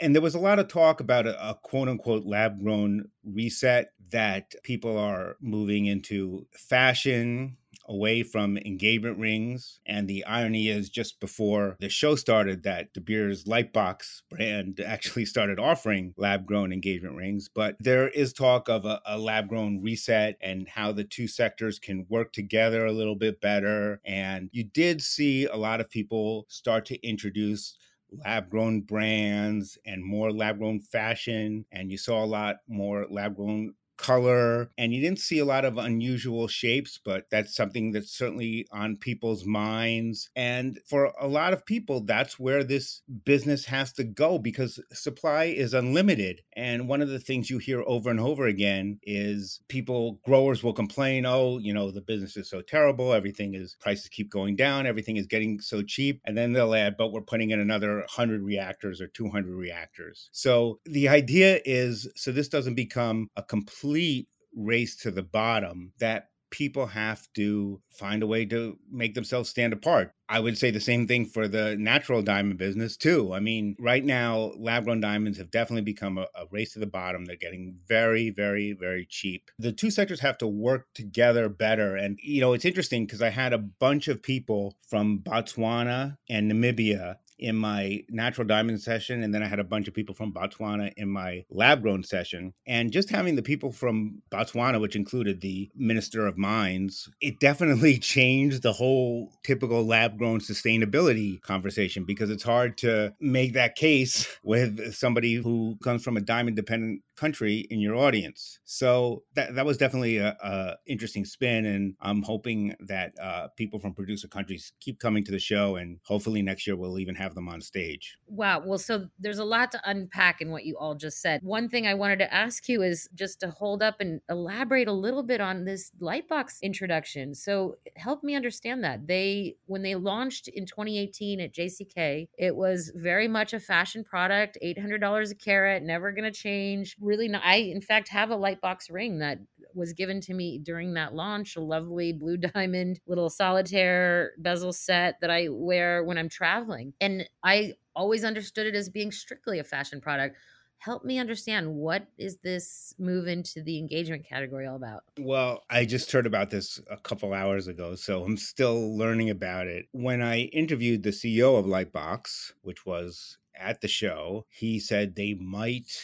and 0.00 0.14
there 0.14 0.22
was 0.22 0.34
a 0.34 0.40
lot 0.40 0.58
of 0.58 0.68
talk 0.68 1.00
about 1.00 1.26
a, 1.26 1.50
a 1.50 1.54
quote 1.54 1.88
unquote 1.88 2.24
lab 2.24 2.62
grown 2.62 3.08
reset 3.24 3.92
that 4.10 4.54
people 4.62 4.98
are 4.98 5.36
moving 5.40 5.86
into 5.86 6.46
fashion 6.52 7.56
away 7.90 8.22
from 8.22 8.56
engagement 8.56 9.18
rings. 9.18 9.80
And 9.84 10.08
the 10.08 10.24
irony 10.24 10.68
is, 10.68 10.88
just 10.88 11.20
before 11.20 11.76
the 11.80 11.88
show 11.88 12.14
started, 12.14 12.62
that 12.62 12.94
De 12.94 13.00
Beers 13.00 13.44
Lightbox 13.44 14.22
brand 14.30 14.80
actually 14.86 15.26
started 15.26 15.58
offering 15.58 16.14
lab 16.16 16.46
grown 16.46 16.72
engagement 16.72 17.16
rings. 17.16 17.50
But 17.52 17.76
there 17.80 18.08
is 18.08 18.32
talk 18.32 18.68
of 18.68 18.86
a, 18.86 19.00
a 19.04 19.18
lab 19.18 19.48
grown 19.48 19.82
reset 19.82 20.38
and 20.40 20.68
how 20.68 20.92
the 20.92 21.04
two 21.04 21.26
sectors 21.26 21.78
can 21.78 22.06
work 22.08 22.32
together 22.32 22.86
a 22.86 22.92
little 22.92 23.16
bit 23.16 23.40
better. 23.40 24.00
And 24.04 24.48
you 24.52 24.64
did 24.64 25.02
see 25.02 25.46
a 25.46 25.56
lot 25.56 25.80
of 25.80 25.90
people 25.90 26.46
start 26.48 26.86
to 26.86 27.06
introduce 27.06 27.76
lab 28.24 28.50
grown 28.50 28.82
brands 28.82 29.78
and 29.84 30.04
more 30.04 30.32
lab 30.32 30.58
grown 30.58 30.80
fashion. 30.80 31.64
And 31.72 31.90
you 31.90 31.98
saw 31.98 32.24
a 32.24 32.26
lot 32.26 32.56
more 32.68 33.06
lab 33.10 33.36
grown 33.36 33.74
color 34.00 34.70
and 34.78 34.94
you 34.94 35.00
didn't 35.00 35.18
see 35.18 35.38
a 35.38 35.44
lot 35.44 35.64
of 35.64 35.76
unusual 35.76 36.48
shapes 36.48 36.98
but 37.04 37.24
that's 37.30 37.54
something 37.54 37.92
that's 37.92 38.16
certainly 38.16 38.66
on 38.72 38.96
people's 38.96 39.44
minds. 39.44 40.30
And 40.34 40.78
for 40.88 41.12
a 41.20 41.28
lot 41.28 41.52
of 41.52 41.66
people 41.66 42.00
that's 42.00 42.38
where 42.38 42.64
this 42.64 43.02
business 43.24 43.66
has 43.66 43.92
to 43.94 44.04
go 44.04 44.38
because 44.38 44.80
supply 44.92 45.44
is 45.44 45.74
unlimited. 45.74 46.40
And 46.56 46.88
one 46.88 47.02
of 47.02 47.08
the 47.08 47.18
things 47.18 47.50
you 47.50 47.58
hear 47.58 47.82
over 47.86 48.10
and 48.10 48.20
over 48.20 48.46
again 48.46 48.98
is 49.02 49.60
people 49.68 50.18
growers 50.24 50.62
will 50.62 50.72
complain 50.72 51.26
oh 51.26 51.58
you 51.58 51.74
know 51.74 51.90
the 51.90 52.00
business 52.00 52.36
is 52.36 52.48
so 52.48 52.62
terrible. 52.62 53.12
Everything 53.12 53.54
is 53.54 53.76
prices 53.80 54.08
keep 54.08 54.30
going 54.30 54.56
down. 54.56 54.86
Everything 54.86 55.16
is 55.16 55.26
getting 55.26 55.60
so 55.60 55.82
cheap. 55.82 56.22
And 56.24 56.36
then 56.36 56.52
they'll 56.52 56.74
add 56.74 56.96
but 56.96 57.12
we're 57.12 57.20
putting 57.20 57.50
in 57.50 57.60
another 57.60 57.98
100 57.98 58.42
reactors 58.42 59.00
or 59.00 59.08
200 59.08 59.54
reactors. 59.54 60.30
So 60.32 60.80
the 60.86 61.08
idea 61.08 61.60
is 61.64 62.08
so 62.16 62.32
this 62.32 62.48
doesn't 62.48 62.74
become 62.74 63.28
a 63.36 63.42
complete 63.42 63.89
complete 63.90 64.28
race 64.56 64.96
to 64.96 65.10
the 65.10 65.22
bottom 65.22 65.92
that 65.98 66.28
people 66.50 66.86
have 66.86 67.28
to 67.34 67.80
find 67.92 68.22
a 68.22 68.26
way 68.26 68.44
to 68.44 68.76
make 68.90 69.14
themselves 69.14 69.48
stand 69.48 69.72
apart. 69.72 70.12
I 70.28 70.40
would 70.40 70.58
say 70.58 70.70
the 70.70 70.80
same 70.80 71.06
thing 71.06 71.26
for 71.26 71.46
the 71.46 71.76
natural 71.76 72.22
diamond 72.22 72.58
business 72.58 72.96
too. 72.96 73.32
I 73.32 73.40
mean, 73.40 73.76
right 73.78 74.04
now, 74.04 74.52
lab 74.58 74.84
grown 74.84 75.00
diamonds 75.00 75.38
have 75.38 75.50
definitely 75.52 75.82
become 75.82 76.18
a, 76.18 76.26
a, 76.34 76.46
race 76.50 76.72
to 76.72 76.80
the 76.80 76.86
bottom. 76.86 77.24
They're 77.24 77.36
getting 77.36 77.76
very, 77.86 78.30
very, 78.30 78.72
very 78.72 79.06
cheap. 79.08 79.50
The 79.60 79.72
two 79.72 79.90
sectors 79.90 80.20
have 80.20 80.38
to 80.38 80.48
work 80.48 80.86
together 80.94 81.48
better. 81.48 81.96
And, 81.96 82.18
you 82.20 82.40
know, 82.40 82.52
it's 82.52 82.64
interesting 82.64 83.06
because 83.06 83.22
I 83.22 83.30
had 83.30 83.52
a 83.52 83.58
bunch 83.58 84.08
of 84.08 84.22
people 84.22 84.76
from 84.88 85.20
Botswana 85.20 86.16
and 86.28 86.50
Namibia 86.50 87.16
in 87.40 87.56
my 87.56 88.04
natural 88.10 88.46
diamond 88.46 88.80
session, 88.80 89.22
and 89.22 89.34
then 89.34 89.42
I 89.42 89.48
had 89.48 89.58
a 89.58 89.64
bunch 89.64 89.88
of 89.88 89.94
people 89.94 90.14
from 90.14 90.32
Botswana 90.32 90.92
in 90.96 91.08
my 91.08 91.44
lab 91.50 91.82
grown 91.82 92.04
session. 92.04 92.52
And 92.66 92.92
just 92.92 93.10
having 93.10 93.34
the 93.34 93.42
people 93.42 93.72
from 93.72 94.22
Botswana, 94.30 94.80
which 94.80 94.94
included 94.94 95.40
the 95.40 95.70
Minister 95.74 96.26
of 96.26 96.36
Mines, 96.36 97.08
it 97.20 97.40
definitely 97.40 97.98
changed 98.16 98.62
the 98.62 98.72
whole 98.72 99.32
typical 99.42 99.84
lab 99.84 100.18
grown 100.18 100.40
sustainability 100.40 101.40
conversation 101.40 102.04
because 102.04 102.30
it's 102.30 102.42
hard 102.42 102.76
to 102.78 103.14
make 103.20 103.54
that 103.54 103.74
case 103.74 104.28
with 104.44 104.94
somebody 104.94 105.34
who 105.34 105.76
comes 105.82 106.04
from 106.04 106.16
a 106.16 106.20
diamond 106.20 106.56
dependent 106.56 107.02
country 107.16 107.66
in 107.70 107.80
your 107.80 107.96
audience. 107.96 108.60
So 108.64 109.22
that 109.34 109.54
that 109.54 109.66
was 109.66 109.76
definitely 109.76 110.16
a, 110.18 110.36
a 110.42 110.76
interesting 110.86 111.24
spin, 111.24 111.66
and 111.66 111.94
I'm 112.00 112.22
hoping 112.22 112.74
that 112.80 113.12
uh, 113.20 113.48
people 113.56 113.78
from 113.78 113.94
producer 113.94 114.28
countries 114.28 114.72
keep 114.80 114.98
coming 114.98 115.24
to 115.24 115.32
the 115.32 115.38
show, 115.38 115.76
and 115.76 115.98
hopefully 116.04 116.42
next 116.42 116.66
year 116.66 116.76
we'll 116.76 116.98
even 116.98 117.14
have 117.14 117.29
them 117.34 117.48
on 117.48 117.60
stage. 117.60 118.18
Wow. 118.26 118.62
Well, 118.64 118.78
so 118.78 119.08
there's 119.18 119.38
a 119.38 119.44
lot 119.44 119.72
to 119.72 119.80
unpack 119.84 120.40
in 120.40 120.50
what 120.50 120.64
you 120.64 120.76
all 120.78 120.94
just 120.94 121.20
said. 121.20 121.40
One 121.42 121.68
thing 121.68 121.86
I 121.86 121.94
wanted 121.94 122.18
to 122.20 122.32
ask 122.32 122.68
you 122.68 122.82
is 122.82 123.08
just 123.14 123.40
to 123.40 123.50
hold 123.50 123.82
up 123.82 124.00
and 124.00 124.20
elaborate 124.28 124.88
a 124.88 124.92
little 124.92 125.22
bit 125.22 125.40
on 125.40 125.64
this 125.64 125.92
Lightbox 126.00 126.62
introduction. 126.62 127.34
So 127.34 127.76
help 127.96 128.22
me 128.22 128.34
understand 128.34 128.84
that 128.84 129.06
they 129.06 129.56
when 129.66 129.82
they 129.82 129.94
launched 129.94 130.48
in 130.48 130.66
2018 130.66 131.40
at 131.40 131.54
JCK, 131.54 132.28
it 132.38 132.56
was 132.56 132.92
very 132.94 133.28
much 133.28 133.52
a 133.52 133.60
fashion 133.60 134.04
product, 134.04 134.58
$800 134.62 135.30
a 135.30 135.34
carat, 135.34 135.82
never 135.82 136.12
going 136.12 136.30
to 136.30 136.30
change 136.30 136.96
really 137.00 137.28
not. 137.28 137.42
I, 137.44 137.56
in 137.56 137.80
fact, 137.80 138.08
have 138.08 138.30
a 138.30 138.36
Lightbox 138.36 138.90
ring 138.90 139.18
that 139.18 139.38
was 139.74 139.92
given 139.92 140.20
to 140.22 140.34
me 140.34 140.58
during 140.58 140.94
that 140.94 141.14
launch, 141.14 141.56
a 141.56 141.60
lovely 141.60 142.12
blue 142.12 142.36
diamond 142.54 143.00
little 143.06 143.30
solitaire 143.30 144.32
bezel 144.38 144.72
set 144.72 145.16
that 145.20 145.30
I 145.30 145.48
wear 145.50 146.04
when 146.04 146.18
I'm 146.18 146.28
traveling. 146.28 146.92
And 147.00 147.28
I 147.42 147.74
always 147.94 148.24
understood 148.24 148.66
it 148.66 148.74
as 148.74 148.88
being 148.88 149.12
strictly 149.12 149.58
a 149.58 149.64
fashion 149.64 150.00
product. 150.00 150.36
Help 150.78 151.04
me 151.04 151.18
understand 151.18 151.74
what 151.74 152.06
is 152.16 152.38
this 152.38 152.94
move 152.98 153.26
into 153.26 153.62
the 153.62 153.78
engagement 153.78 154.26
category 154.26 154.66
all 154.66 154.76
about? 154.76 155.02
Well 155.18 155.62
i 155.68 155.84
just 155.84 156.10
heard 156.10 156.26
about 156.26 156.48
this 156.48 156.80
a 156.90 156.96
couple 156.96 157.34
hours 157.34 157.68
ago 157.68 157.94
so 157.96 158.24
i'm 158.24 158.38
still 158.38 158.96
learning 158.96 159.28
about 159.28 159.66
it. 159.66 159.86
When 159.92 160.22
i 160.22 160.38
interviewed 160.44 161.02
the 161.02 161.10
ceo 161.10 161.58
of 161.58 161.66
lightbox 161.66 162.52
which 162.62 162.86
was 162.86 163.36
at 163.54 163.82
the 163.82 163.88
show 163.88 164.46
he 164.48 164.80
said 164.80 165.14
they 165.14 165.34
might 165.34 166.00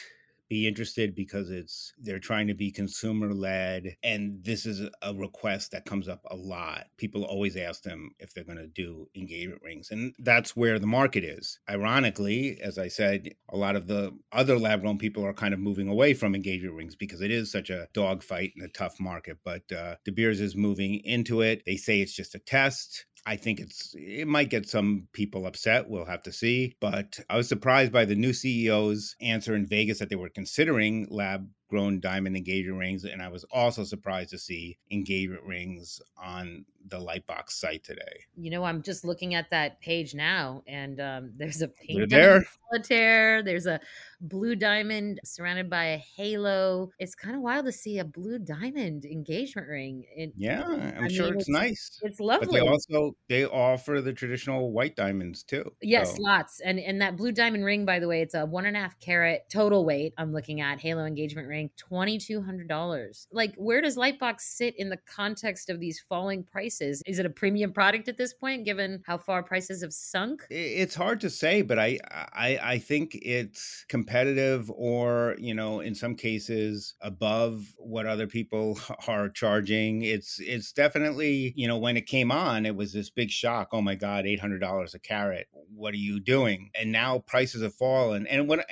be 0.48 0.66
interested 0.66 1.14
because 1.14 1.50
it's 1.50 1.92
they're 1.98 2.18
trying 2.18 2.46
to 2.46 2.54
be 2.54 2.70
consumer 2.70 3.32
led 3.32 3.96
and 4.02 4.42
this 4.44 4.66
is 4.66 4.88
a 5.02 5.14
request 5.14 5.72
that 5.72 5.84
comes 5.84 6.08
up 6.08 6.20
a 6.30 6.36
lot. 6.36 6.86
People 6.96 7.24
always 7.24 7.56
ask 7.56 7.82
them 7.82 8.10
if 8.18 8.32
they're 8.32 8.44
going 8.44 8.58
to 8.58 8.66
do 8.66 9.08
engagement 9.14 9.62
rings 9.62 9.90
and 9.90 10.14
that's 10.18 10.56
where 10.56 10.78
the 10.78 10.86
market 10.86 11.24
is. 11.24 11.58
Ironically 11.68 12.58
as 12.62 12.78
i 12.78 12.88
said 12.88 13.28
a 13.50 13.56
lot 13.56 13.76
of 13.76 13.86
the 13.86 14.12
other 14.32 14.58
lab 14.58 14.80
grown 14.80 14.98
people 14.98 15.24
are 15.24 15.32
kind 15.32 15.54
of 15.54 15.60
moving 15.60 15.88
away 15.88 16.14
from 16.14 16.34
engagement 16.34 16.74
rings 16.74 16.94
because 16.94 17.20
it 17.20 17.30
is 17.30 17.50
such 17.50 17.70
a 17.70 17.88
dogfight 17.92 18.52
and 18.56 18.64
a 18.64 18.72
tough 18.72 18.98
market 19.00 19.38
but 19.44 19.62
uh, 19.72 19.96
de 20.04 20.12
beers 20.12 20.40
is 20.40 20.56
moving 20.56 21.00
into 21.04 21.40
it. 21.40 21.62
They 21.64 21.76
say 21.76 22.00
it's 22.00 22.14
just 22.14 22.34
a 22.34 22.38
test 22.38 23.06
I 23.26 23.36
think 23.36 23.58
it's 23.58 23.92
it 23.98 24.28
might 24.28 24.50
get 24.50 24.68
some 24.68 25.08
people 25.12 25.46
upset. 25.46 25.90
We'll 25.90 26.04
have 26.04 26.22
to 26.22 26.32
see. 26.32 26.76
But 26.80 27.18
I 27.28 27.36
was 27.36 27.48
surprised 27.48 27.92
by 27.92 28.04
the 28.04 28.14
new 28.14 28.30
CEO's 28.30 29.16
answer 29.20 29.56
in 29.56 29.66
Vegas 29.66 29.98
that 29.98 30.08
they 30.08 30.16
were 30.16 30.28
considering 30.28 31.08
lab 31.10 31.48
grown 31.68 31.98
diamond 31.98 32.36
engagement 32.36 32.78
rings. 32.78 33.04
And 33.04 33.20
I 33.20 33.28
was 33.28 33.44
also 33.50 33.82
surprised 33.82 34.30
to 34.30 34.38
see 34.38 34.78
engagement 34.92 35.42
rings 35.42 36.00
on 36.22 36.64
the 36.88 36.98
Lightbox 36.98 37.50
site 37.50 37.84
today. 37.84 38.24
You 38.36 38.50
know, 38.50 38.64
I'm 38.64 38.82
just 38.82 39.04
looking 39.04 39.34
at 39.34 39.50
that 39.50 39.80
page 39.80 40.14
now, 40.14 40.62
and 40.66 41.00
um, 41.00 41.32
there's 41.36 41.62
a 41.62 41.68
pink 41.68 42.08
there. 42.10 42.44
solitaire. 42.70 43.42
There's 43.42 43.66
a 43.66 43.80
blue 44.20 44.54
diamond 44.56 45.20
surrounded 45.24 45.68
by 45.68 45.84
a 45.86 45.96
halo. 45.96 46.90
It's 46.98 47.14
kind 47.14 47.36
of 47.36 47.42
wild 47.42 47.66
to 47.66 47.72
see 47.72 47.98
a 47.98 48.04
blue 48.04 48.38
diamond 48.38 49.04
engagement 49.04 49.68
ring. 49.68 50.04
It, 50.14 50.32
yeah, 50.36 50.62
I'm 50.64 51.04
I 51.04 51.08
sure 51.08 51.26
mean, 51.26 51.34
it's, 51.34 51.42
it's, 51.42 51.48
nice. 51.48 52.00
It's 52.02 52.20
lovely. 52.20 52.46
But 52.46 52.52
they 52.52 52.60
also 52.60 53.16
they 53.28 53.44
offer 53.44 54.00
the 54.00 54.12
traditional 54.12 54.70
white 54.70 54.96
diamonds 54.96 55.42
too. 55.42 55.72
Yes, 55.82 56.16
so. 56.16 56.22
lots. 56.22 56.60
And 56.60 56.78
and 56.78 57.00
that 57.00 57.16
blue 57.16 57.32
diamond 57.32 57.64
ring, 57.64 57.84
by 57.84 57.98
the 57.98 58.08
way, 58.08 58.22
it's 58.22 58.34
a 58.34 58.46
one 58.46 58.66
and 58.66 58.76
a 58.76 58.80
half 58.80 58.98
carat 59.00 59.50
total 59.50 59.84
weight. 59.84 60.14
I'm 60.16 60.32
looking 60.32 60.60
at 60.60 60.80
halo 60.80 61.04
engagement 61.04 61.48
ring 61.48 61.56
ring, 61.56 61.70
$2,200. 61.90 63.26
Like, 63.32 63.54
where 63.56 63.80
does 63.80 63.96
Lightbox 63.96 64.40
sit 64.40 64.74
in 64.78 64.88
the 64.88 64.98
context 65.08 65.70
of 65.70 65.80
these 65.80 66.00
falling 66.00 66.44
prices? 66.44 66.75
Is 66.80 67.18
it 67.18 67.26
a 67.26 67.30
premium 67.30 67.72
product 67.72 68.08
at 68.08 68.16
this 68.16 68.34
point, 68.34 68.64
given 68.64 69.02
how 69.06 69.18
far 69.18 69.42
prices 69.42 69.82
have 69.82 69.92
sunk? 69.92 70.42
It's 70.50 70.94
hard 70.94 71.20
to 71.20 71.30
say, 71.30 71.62
but 71.62 71.78
I, 71.78 71.98
I, 72.10 72.58
I 72.62 72.78
think 72.78 73.16
it's 73.22 73.84
competitive 73.88 74.70
or, 74.70 75.36
you 75.38 75.54
know, 75.54 75.80
in 75.80 75.94
some 75.94 76.14
cases 76.14 76.94
above 77.00 77.74
what 77.78 78.06
other 78.06 78.26
people 78.26 78.78
are 79.08 79.28
charging. 79.28 80.02
It's, 80.02 80.38
it's 80.40 80.72
definitely, 80.72 81.52
you 81.56 81.68
know, 81.68 81.78
when 81.78 81.96
it 81.96 82.06
came 82.06 82.30
on, 82.30 82.66
it 82.66 82.76
was 82.76 82.92
this 82.92 83.10
big 83.10 83.30
shock. 83.30 83.68
Oh 83.72 83.82
my 83.82 83.94
God, 83.94 84.24
$800 84.24 84.94
a 84.94 84.98
carat. 84.98 85.46
What 85.52 85.94
are 85.94 85.98
you 85.98 86.20
doing? 86.20 86.70
And 86.74 86.92
now 86.92 87.20
prices 87.20 87.62
have 87.62 87.74
fallen. 87.74 88.26
And 88.26 88.48
when, 88.48 88.62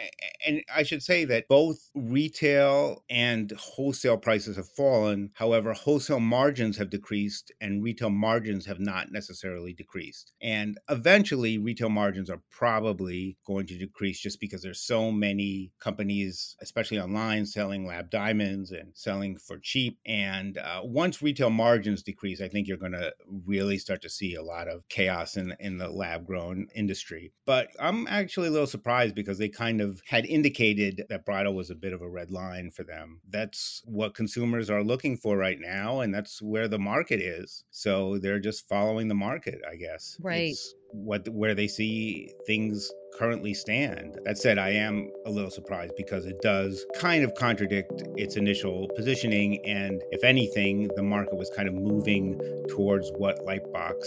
and 0.47 0.63
I 0.75 0.83
should 0.83 1.03
say 1.03 1.25
that 1.27 1.49
both 1.49 1.91
retail 1.95 3.05
and 3.11 3.53
wholesale 3.53 4.17
prices 4.17 4.57
have 4.57 4.69
fallen. 4.69 5.31
However, 5.35 5.73
wholesale 5.73 6.21
margins 6.21 6.77
have 6.77 6.91
decreased 6.91 7.53
and 7.61 7.83
retail 7.83 7.94
margins 8.03 8.67
have 8.67 8.81
not 8.81 9.13
necessarily 9.13 9.73
decreased. 9.73 10.33
And 10.41 10.79
eventually, 10.89 11.59
retail 11.59 11.89
margins 11.89 12.31
are 12.31 12.43
probably 12.51 13.37
going 13.47 13.67
to 13.67 13.79
decrease 13.79 14.21
just 14.21 14.41
because 14.41 14.63
there's 14.63 14.81
so 14.81 15.11
many 15.11 15.73
companies, 15.81 16.57
especially 16.61 16.99
online, 16.99 17.47
selling 17.47 17.87
lab 17.87 18.11
diamonds 18.11 18.71
and 18.71 18.93
selling 18.95 19.39
for 19.39 19.59
cheap. 19.59 19.99
And 20.07 20.59
uh, 20.59 20.81
once 20.85 21.23
retail 21.23 21.51
margins 21.51 22.03
decrease, 22.03 22.41
I 22.41 22.49
think 22.49 22.69
you're 22.69 22.77
going 22.77 22.93
to 22.93 23.13
really 23.47 23.79
start 23.79 24.03
to 24.03 24.11
see 24.11 24.35
a 24.35 24.43
lot 24.43 24.69
of 24.69 24.89
chaos 24.89 25.37
in, 25.37 25.55
in 25.61 25.79
the 25.79 25.89
lab 25.89 26.27
grown 26.27 26.69
industry. 26.75 27.33
But 27.47 27.69
I'm 27.81 28.07
actually 28.07 28.49
a 28.49 28.51
little 28.51 28.67
surprised 28.67 29.15
because 29.15 29.39
they 29.39 29.49
kind 29.49 29.81
of 29.81 30.01
had 30.07 30.27
indicated 30.27 31.05
that 31.09 31.25
bridal 31.25 31.55
was 31.55 31.71
a 31.71 31.75
bit 31.75 31.93
of 31.93 32.03
a 32.03 32.09
red 32.09 32.31
line 32.31 32.71
for 32.71 32.85
them. 32.85 33.21
That's 33.29 33.83
what 33.85 34.15
consumers 34.15 34.71
are 34.71 34.83
looking 34.83 35.17
for 35.17 35.37
right 35.37 35.59
now, 35.61 36.01
and 36.01 36.15
that's 36.15 36.41
where 36.43 36.69
the 36.69 36.79
market 36.79 37.21
is. 37.21 37.65
So 37.77 38.19
they're 38.19 38.39
just 38.39 38.69
following 38.69 39.09
the 39.09 39.17
market, 39.17 39.61
I 39.69 39.75
guess. 39.75 40.17
Right. 40.23 40.51
It's 40.51 40.77
what 40.93 41.29
where 41.29 41.57
they 41.57 41.67
see 41.67 42.31
things 42.47 42.89
currently 43.19 43.53
stand. 43.53 44.17
That 44.25 44.39
said, 44.39 44.59
I 44.59 44.71
am 44.71 45.11
a 45.27 45.31
little 45.31 45.51
surprised 45.51 45.95
because 45.97 46.25
it 46.25 46.41
does 46.41 46.87
kind 46.97 47.25
of 47.25 47.35
contradict 47.35 48.05
its 48.17 48.37
initial 48.37 48.89
positioning. 48.95 49.59
And 49.67 50.01
if 50.13 50.23
anything, 50.23 50.89
the 50.95 51.03
market 51.03 51.37
was 51.37 51.51
kind 51.57 51.67
of 51.67 51.75
moving 51.75 52.39
towards 52.69 53.11
what 53.19 53.45
Lightbox 53.45 54.05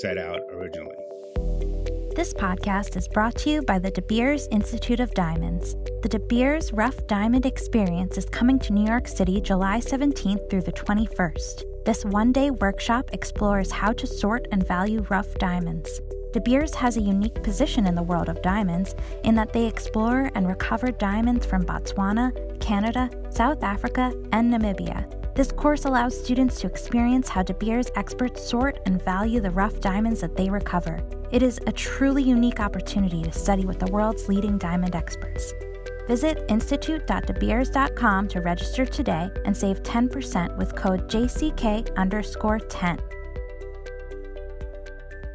set 0.00 0.16
out 0.16 0.40
originally. 0.54 0.96
This 2.16 2.32
podcast 2.32 2.96
is 2.96 3.06
brought 3.06 3.34
to 3.36 3.50
you 3.50 3.60
by 3.62 3.78
the 3.78 3.90
De 3.90 4.00
Beers 4.00 4.48
Institute 4.50 4.98
of 4.98 5.12
Diamonds. 5.12 5.76
The 6.02 6.08
De 6.08 6.18
Beers 6.18 6.72
Rough 6.72 7.06
Diamond 7.06 7.44
Experience 7.44 8.16
is 8.16 8.24
coming 8.24 8.58
to 8.60 8.72
New 8.72 8.86
York 8.86 9.06
City 9.06 9.42
July 9.42 9.80
17th 9.80 10.48
through 10.48 10.62
the 10.62 10.72
21st. 10.72 11.69
This 11.84 12.04
one 12.04 12.32
day 12.32 12.50
workshop 12.50 13.10
explores 13.12 13.70
how 13.70 13.92
to 13.92 14.06
sort 14.06 14.46
and 14.52 14.66
value 14.66 15.04
rough 15.08 15.34
diamonds. 15.34 16.00
De 16.32 16.40
Beers 16.40 16.74
has 16.74 16.96
a 16.96 17.02
unique 17.02 17.42
position 17.42 17.86
in 17.86 17.94
the 17.94 18.02
world 18.02 18.28
of 18.28 18.42
diamonds 18.42 18.94
in 19.24 19.34
that 19.34 19.52
they 19.52 19.66
explore 19.66 20.30
and 20.34 20.46
recover 20.46 20.92
diamonds 20.92 21.44
from 21.46 21.64
Botswana, 21.64 22.60
Canada, 22.60 23.10
South 23.30 23.62
Africa, 23.64 24.12
and 24.32 24.52
Namibia 24.52 25.06
this 25.40 25.52
course 25.52 25.86
allows 25.86 26.22
students 26.22 26.60
to 26.60 26.66
experience 26.66 27.28
how 27.28 27.42
De 27.42 27.54
Beers 27.54 27.90
experts 27.94 28.46
sort 28.46 28.78
and 28.84 29.02
value 29.02 29.40
the 29.40 29.50
rough 29.50 29.80
diamonds 29.80 30.20
that 30.20 30.36
they 30.36 30.50
recover. 30.50 31.00
It 31.30 31.42
is 31.42 31.58
a 31.66 31.72
truly 31.72 32.22
unique 32.22 32.60
opportunity 32.60 33.22
to 33.22 33.32
study 33.32 33.64
with 33.64 33.78
the 33.78 33.90
world's 33.90 34.28
leading 34.28 34.58
diamond 34.58 34.94
experts. 34.94 35.54
Visit 36.10 36.44
institute.debeers.com 36.48 38.26
to 38.26 38.40
register 38.40 38.84
today 38.84 39.30
and 39.44 39.56
save 39.56 39.80
10% 39.84 40.56
with 40.56 40.74
code 40.74 41.08
JCK 41.08 41.96
underscore 41.96 42.58
10 42.58 42.98